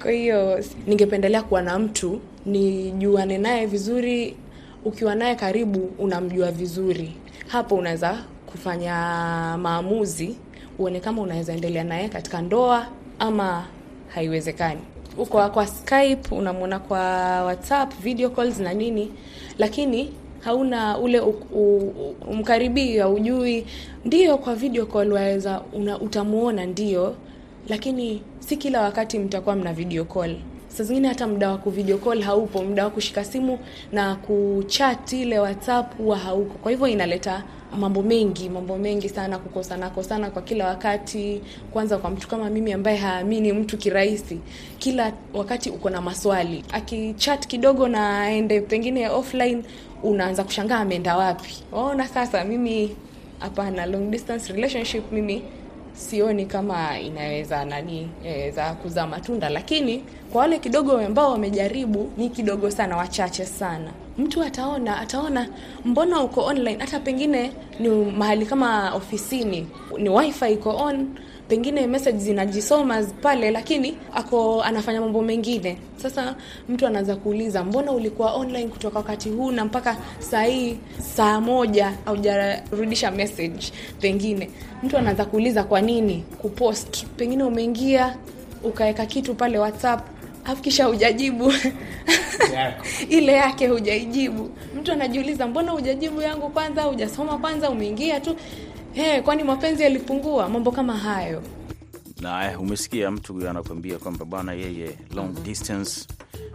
Kwa 0.03 0.11
hiyo 0.11 0.64
ningependelea 0.87 1.42
kuwa 1.42 1.62
na 1.62 1.79
mtu 1.79 2.20
nijuane 2.46 3.38
naye 3.38 3.66
vizuri. 3.66 4.37
Ukiwa 4.85 5.14
naye 5.14 5.35
karibu, 5.35 5.90
unamjua 5.98 6.50
vizuri, 6.50 7.12
hapo 7.48 7.74
unaweza 7.74 8.18
kufanya 8.46 8.94
maamuzi, 9.62 10.37
uone 10.79 11.00
kama 11.00 11.22
unaweza 11.22 11.53
endelea 11.53 11.85
naye 11.85 12.09
katika 12.09 12.42
ndoa 12.42 12.87
ama 13.18 13.64
haiwezekani. 14.09 14.81
Uko 15.18 15.48
kwa 15.48 15.66
Skype, 15.66 16.35
unamwona 16.35 16.79
kwa 16.79 17.00
WhatsApp, 17.44 18.00
video 18.03 18.31
calls 18.31 18.59
na 18.61 18.74
nini, 18.74 19.12
lakini 19.59 20.12
hauna 20.40 20.98
ule 20.98 21.20
umkaribii, 22.31 22.98
haujui. 22.98 23.66
Ndio 24.05 24.38
kwa 24.38 24.55
video 24.55 24.87
call 24.87 25.12
waweza 25.12 25.62
utamuona 26.00 26.66
ndio, 26.66 27.14
lakini 27.68 28.22
si 28.38 28.57
kila 28.57 28.81
wakati 28.83 29.18
mtakuwa 29.18 29.57
mna 29.57 29.72
video 29.72 30.05
call. 30.05 30.37
Saa 30.70 30.85
zingine 30.85 31.09
hata 31.09 31.26
muda 31.26 31.50
wa 31.50 31.59
kuvideo 31.59 31.98
call 31.98 32.22
haupo, 32.22 32.62
muda 32.64 32.85
wa 32.85 32.90
kushika 32.90 33.24
simu 33.24 33.59
na 33.92 34.14
kuchat 34.14 35.12
ile 35.12 35.38
WhatsApp 35.38 35.96
huwa 35.98 36.18
hauko. 36.18 36.59
Kwa 36.59 36.70
hivyo 36.70 36.88
inaleta 36.88 37.42
mambo 37.78 38.02
mengi, 38.02 38.48
mambo 38.48 38.78
mengi 38.78 39.09
sana, 39.09 39.38
kukosana 39.38 39.90
kosana 39.90 40.30
kwa 40.30 40.42
kila 40.42 40.66
wakati. 40.66 41.40
Kwanza 41.72 41.98
kwa 41.98 42.11
mtu 42.11 42.28
kama 42.28 42.50
mimi 42.50 42.72
ambaye 42.72 42.96
haamini 42.96 43.52
mtu 43.52 43.76
kirahisi, 43.78 44.40
kila 44.78 45.12
wakati 45.35 45.70
uko 45.70 45.90
na 45.90 46.00
maswali. 46.00 46.64
Akichat 46.72 47.46
kidogo 47.46 47.88
na 47.88 48.20
aende 48.20 48.61
pengine 48.61 49.09
offline, 49.09 49.62
unaanza 50.02 50.44
kushangaa 50.44 50.78
ameenda 50.78 51.16
wapi. 51.16 51.54
Waona 51.72 52.09
sasa, 52.09 52.44
mimi 52.44 52.96
hapana, 53.38 53.87
long 53.87 54.11
distance 54.11 54.52
relationship 54.52 55.12
mimi 55.12 55.42
sioni 55.92 56.46
kama 56.46 56.98
inaweza 57.00 57.64
nani 57.64 58.09
inaweza 58.24 58.74
kuzaa 58.74 59.07
matunda, 59.07 59.48
lakini 59.48 60.05
kwa 60.33 60.40
wale 60.40 60.59
kidogo 60.59 60.98
ambao 60.98 61.33
wamejaribu, 61.33 62.11
ni 62.16 62.29
kidogo 62.31 62.70
sana, 62.70 62.96
wachache 62.96 63.46
sana. 63.46 63.90
Mtu 64.18 64.42
ataona 64.42 65.00
ataona, 65.00 65.48
mbona 65.85 66.20
uko 66.22 66.44
online? 66.44 66.76
Hata 66.81 67.00
pengine 67.00 67.53
ni 67.81 67.88
mahali 67.88 68.46
kama 68.46 68.94
ofisini, 68.94 69.66
ni 69.98 70.09
wifi 70.09 70.53
iko 70.53 70.76
on, 70.76 71.09
pengine 71.50 71.86
message 71.86 72.18
zinajisoma 72.18 73.02
pale, 73.22 73.50
lakini 73.50 73.96
ako 74.14 74.62
anafanya 74.62 75.00
mambo 75.00 75.22
mengine. 75.22 75.76
Sasa 75.96 76.34
mtu 76.68 76.86
anaanza 76.86 77.16
kuuliza, 77.16 77.64
mbona 77.64 77.92
ulikuwa 77.92 78.32
online 78.32 78.68
kutoka 78.68 78.98
wakati 78.98 79.28
huu 79.30 79.50
na 79.50 79.64
mpaka 79.64 79.96
saa 80.18 80.42
hii 80.44 80.76
saa 81.16 81.40
moja 81.40 81.92
haujarudisha 82.04 83.10
message? 83.10 83.72
Pengine 84.00 84.50
mtu 84.82 84.98
anaanza 84.98 85.24
kuuliza 85.24 85.64
kwa 85.64 85.80
nini 85.80 86.24
kupost, 86.38 87.04
pengine 87.06 87.44
umeingia 87.44 88.16
ukaweka 88.64 89.06
kitu 89.06 89.34
pale 89.34 89.58
WhatsApp 89.58 90.06
afu 90.44 90.62
kisha 90.62 90.84
hujajibu 90.84 91.52
ile 93.18 93.32
yake 93.32 93.66
hujaijibu. 93.68 94.50
Mtu 94.80 94.92
anajiuliza 94.92 95.46
mbona 95.46 95.72
hujajibu 95.72 96.22
yangu 96.22 96.48
kwanza, 96.48 96.82
hujasoma 96.82 97.38
kwanza, 97.38 97.70
umeingia 97.70 98.20
tu 98.20 98.36
hey, 98.92 99.20
kwani 99.20 99.44
mapenzi 99.44 99.83
yalipungua? 99.83 100.48
Mambo 100.48 100.70
kama 100.72 100.96
hayo. 100.96 101.42
na 102.20 102.53
eh, 102.53 102.61
umesikia 102.61 103.11
mtu 103.11 103.33
huyo 103.33 103.50
anakuambia 103.50 103.98
kwamba 103.98 104.24
bwana, 104.24 104.53
yeye 104.53 104.98
long 105.14 105.35
distance 105.42 106.07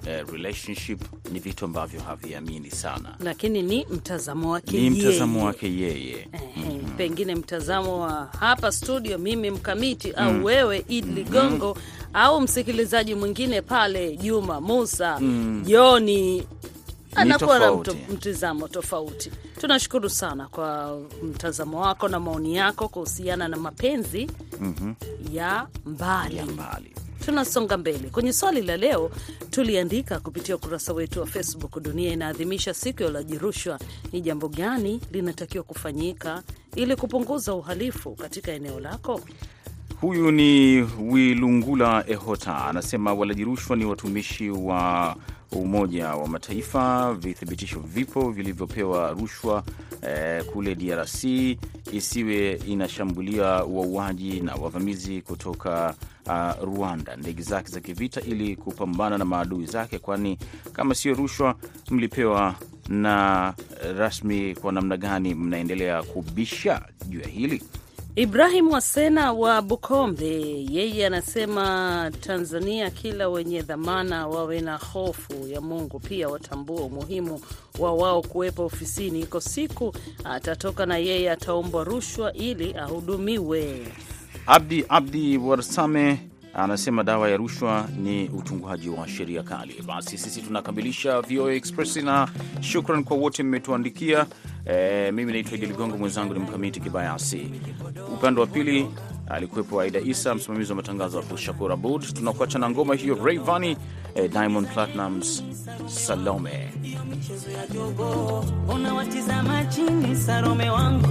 eh, 0.07 0.25
relationship 0.31 1.01
ni 1.31 1.39
vitu 1.39 1.65
ambavyo 1.65 2.01
haviamini 2.01 2.71
sana, 2.71 3.15
lakini 3.19 3.61
ni 3.63 3.85
mtazamo 3.91 4.51
wake 4.51 4.77
ni 4.77 4.89
mtazamo 4.89 5.53
yeye. 5.61 6.11
eh, 6.33 6.41
mm 6.57 6.63
-hmm. 6.63 6.95
pengine 6.97 7.35
mtazamo 7.35 8.01
wa 8.01 8.29
hapa 8.39 8.71
studio, 8.71 9.17
mimi 9.17 9.51
mkamiti 9.51 10.11
au 10.11 10.45
wewe 10.45 10.85
Idi 10.87 11.11
Ligongo 11.11 11.77
au 12.13 12.41
msikilizaji 12.41 13.15
mwingine 13.15 13.61
pale 13.61 14.17
Juma 14.17 14.61
Musa 14.61 15.19
Joni 15.65 16.47
anakuwa 17.15 17.59
na 17.59 17.65
mtizamo 18.13 18.67
tofauti. 18.67 19.31
Tunashukuru 19.61 20.09
sana 20.09 20.47
kwa 20.47 20.99
mtazamo 21.23 21.81
wako 21.81 22.07
na 22.07 22.19
maoni 22.19 22.55
yako 22.55 22.87
kuhusiana 22.87 23.47
na 23.47 23.57
mapenzi 23.57 24.31
ya 25.31 25.67
mbali 25.85 26.37
ya 26.37 26.45
mbali. 26.45 26.91
Tunasonga 27.25 27.77
mbele 27.77 28.09
kwenye 28.09 28.33
swali 28.33 28.61
la 28.61 28.77
leo. 28.77 29.11
Tuliandika 29.49 30.19
kupitia 30.19 30.55
ukurasa 30.55 30.93
wetu 30.93 31.19
wa 31.19 31.25
Facebook, 31.25 31.79
dunia 31.81 32.13
inaadhimisha 32.13 32.73
siku 32.73 33.03
ya 33.03 33.09
ulaji 33.09 33.37
rushwa. 33.37 33.79
Ni 34.11 34.21
jambo 34.21 34.47
gani 34.49 35.01
linatakiwa 35.11 35.63
kufanyika 35.63 36.43
ili 36.75 36.95
kupunguza 36.95 37.53
uhalifu 37.53 38.15
katika 38.15 38.51
eneo 38.51 38.79
lako? 38.79 39.21
Huyu 40.01 40.31
ni 40.31 40.81
Wilungula 41.09 42.03
Ehota 42.07 42.65
anasema 42.65 43.13
walaji 43.13 43.43
rushwa 43.43 43.75
ni 43.75 43.85
watumishi 43.85 44.49
wa 44.49 45.15
Umoja 45.51 46.07
wa 46.09 46.27
Mataifa. 46.27 47.13
Vithibitisho 47.13 47.79
vipo 47.79 48.31
vilivyopewa 48.31 49.11
rushwa 49.11 49.63
eh, 50.01 50.45
kule 50.45 50.75
DRC 50.75 51.23
isiwe 51.91 52.51
inashambulia 52.67 53.45
wauaji 53.45 54.39
na 54.39 54.55
wavamizi 54.55 55.21
kutoka 55.21 55.95
uh, 56.25 56.63
Rwanda 56.63 57.15
ndege 57.15 57.41
zake 57.41 57.69
za 57.71 57.79
kivita 57.79 58.21
ili 58.21 58.55
kupambana 58.55 59.17
na 59.17 59.25
maadui 59.25 59.65
zake, 59.65 59.99
kwani 59.99 60.37
kama 60.73 60.95
sio 60.95 61.13
rushwa 61.13 61.55
mlipewa 61.91 62.55
na 62.89 63.53
rasmi, 63.97 64.55
kwa 64.55 64.71
namna 64.71 64.97
gani 64.97 65.35
mnaendelea 65.35 66.03
kubisha 66.03 66.81
juu 67.09 67.19
ya 67.19 67.27
hili? 67.27 67.63
Ibrahim 68.17 68.67
Wasena 68.71 69.31
wa 69.33 69.61
Bukombe, 69.61 70.65
yeye 70.71 71.05
anasema 71.05 72.11
Tanzania, 72.21 72.89
kila 72.89 73.29
wenye 73.29 73.61
dhamana 73.61 74.27
wawe 74.27 74.61
na 74.61 74.77
hofu 74.77 75.47
ya 75.47 75.61
Mungu, 75.61 75.99
pia 75.99 76.29
watambue 76.29 76.81
umuhimu 76.81 77.41
wa 77.79 77.93
wao 77.93 78.21
kuwepo 78.21 78.65
ofisini. 78.65 79.19
Iko 79.19 79.39
siku 79.41 79.93
atatoka 80.23 80.85
na 80.85 80.97
yeye 80.97 81.31
ataombwa 81.31 81.83
rushwa 81.83 82.33
ili 82.33 82.73
ahudumiwe. 82.77 83.87
Abdi 84.47 84.85
Abdi 84.89 85.37
Warsame 85.37 86.19
anasema 86.53 87.03
dawa 87.03 87.29
ya 87.29 87.37
rushwa 87.37 87.87
ni 87.97 88.29
utunguaji 88.29 88.89
wa 88.89 89.07
sheria 89.07 89.43
kali. 89.43 89.81
Basi 89.87 90.17
sisi 90.17 90.41
tunakamilisha 90.41 91.21
VOA 91.21 91.53
Express 91.53 91.95
na 91.95 92.27
shukran 92.61 93.03
kwa 93.03 93.17
wote 93.17 93.43
mmetuandikia. 93.43 94.25
E, 94.65 95.11
mimi 95.11 95.31
naitwa 95.31 95.57
Idi 95.57 95.65
Ligongo, 95.65 95.97
mwenzangu 95.97 96.33
ni 96.33 96.39
Mkamiti 96.39 96.79
Kibayasi. 96.79 97.51
Upande 98.13 98.41
wa 98.41 98.47
pili 98.47 98.87
alikuwepo 99.27 99.81
Aida 99.81 99.99
Isa, 99.99 100.35
msimamizi 100.35 100.71
wa 100.71 100.75
matangazo 100.75 101.19
Abdul 101.19 101.37
Shakur 101.37 101.71
Abud. 101.71 102.13
Tunakuacha 102.13 102.59
na 102.59 102.69
ngoma 102.69 102.95
hiyo 102.95 103.17
Rayvanny, 103.25 103.77
e, 104.15 104.27
Diamond 104.27 104.67
Platnumz, 104.73 105.41
Salome. 105.87 106.71
unawatizama 108.75 109.65
chini 109.65 110.15
Salome 110.15 110.69
wangu 110.69 111.07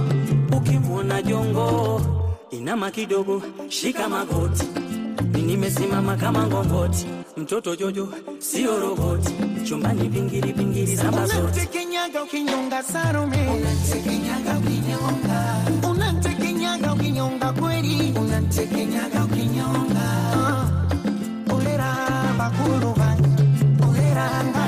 ukimwona 0.57 1.21
jongo 1.21 2.01
inama 2.51 2.91
kidogo 2.91 3.41
shika 3.69 4.09
magoti 4.09 4.67
nimesimama 5.45 6.17
kama 6.17 6.47
ngongoti 6.47 7.05
mtoto 7.37 7.75
jojo 7.75 8.13
sio 8.39 8.79
roboti 8.79 9.33
chumbani 9.63 10.07
vingiri 10.09 10.51
vingiri 10.51 10.95
za 10.95 11.11
mazoti 11.11 11.67
ginyaga 12.05 12.23
ukinyonga 12.23 12.83
sarume 12.83 13.37
unanitekenyaga 13.55 14.57
ukinyonga 14.59 15.39
unanitekenyaga 15.89 16.93
ukinyonga 16.93 17.53
kweli 17.53 18.13
unanitekenyaga 18.21 19.25
ukinyonga 19.25 20.05
uh, 21.49 21.55
ulera 21.57 21.91
bakuru 22.37 22.93
banje 22.99 23.43
ulera 23.89 24.27
nga 24.49 24.64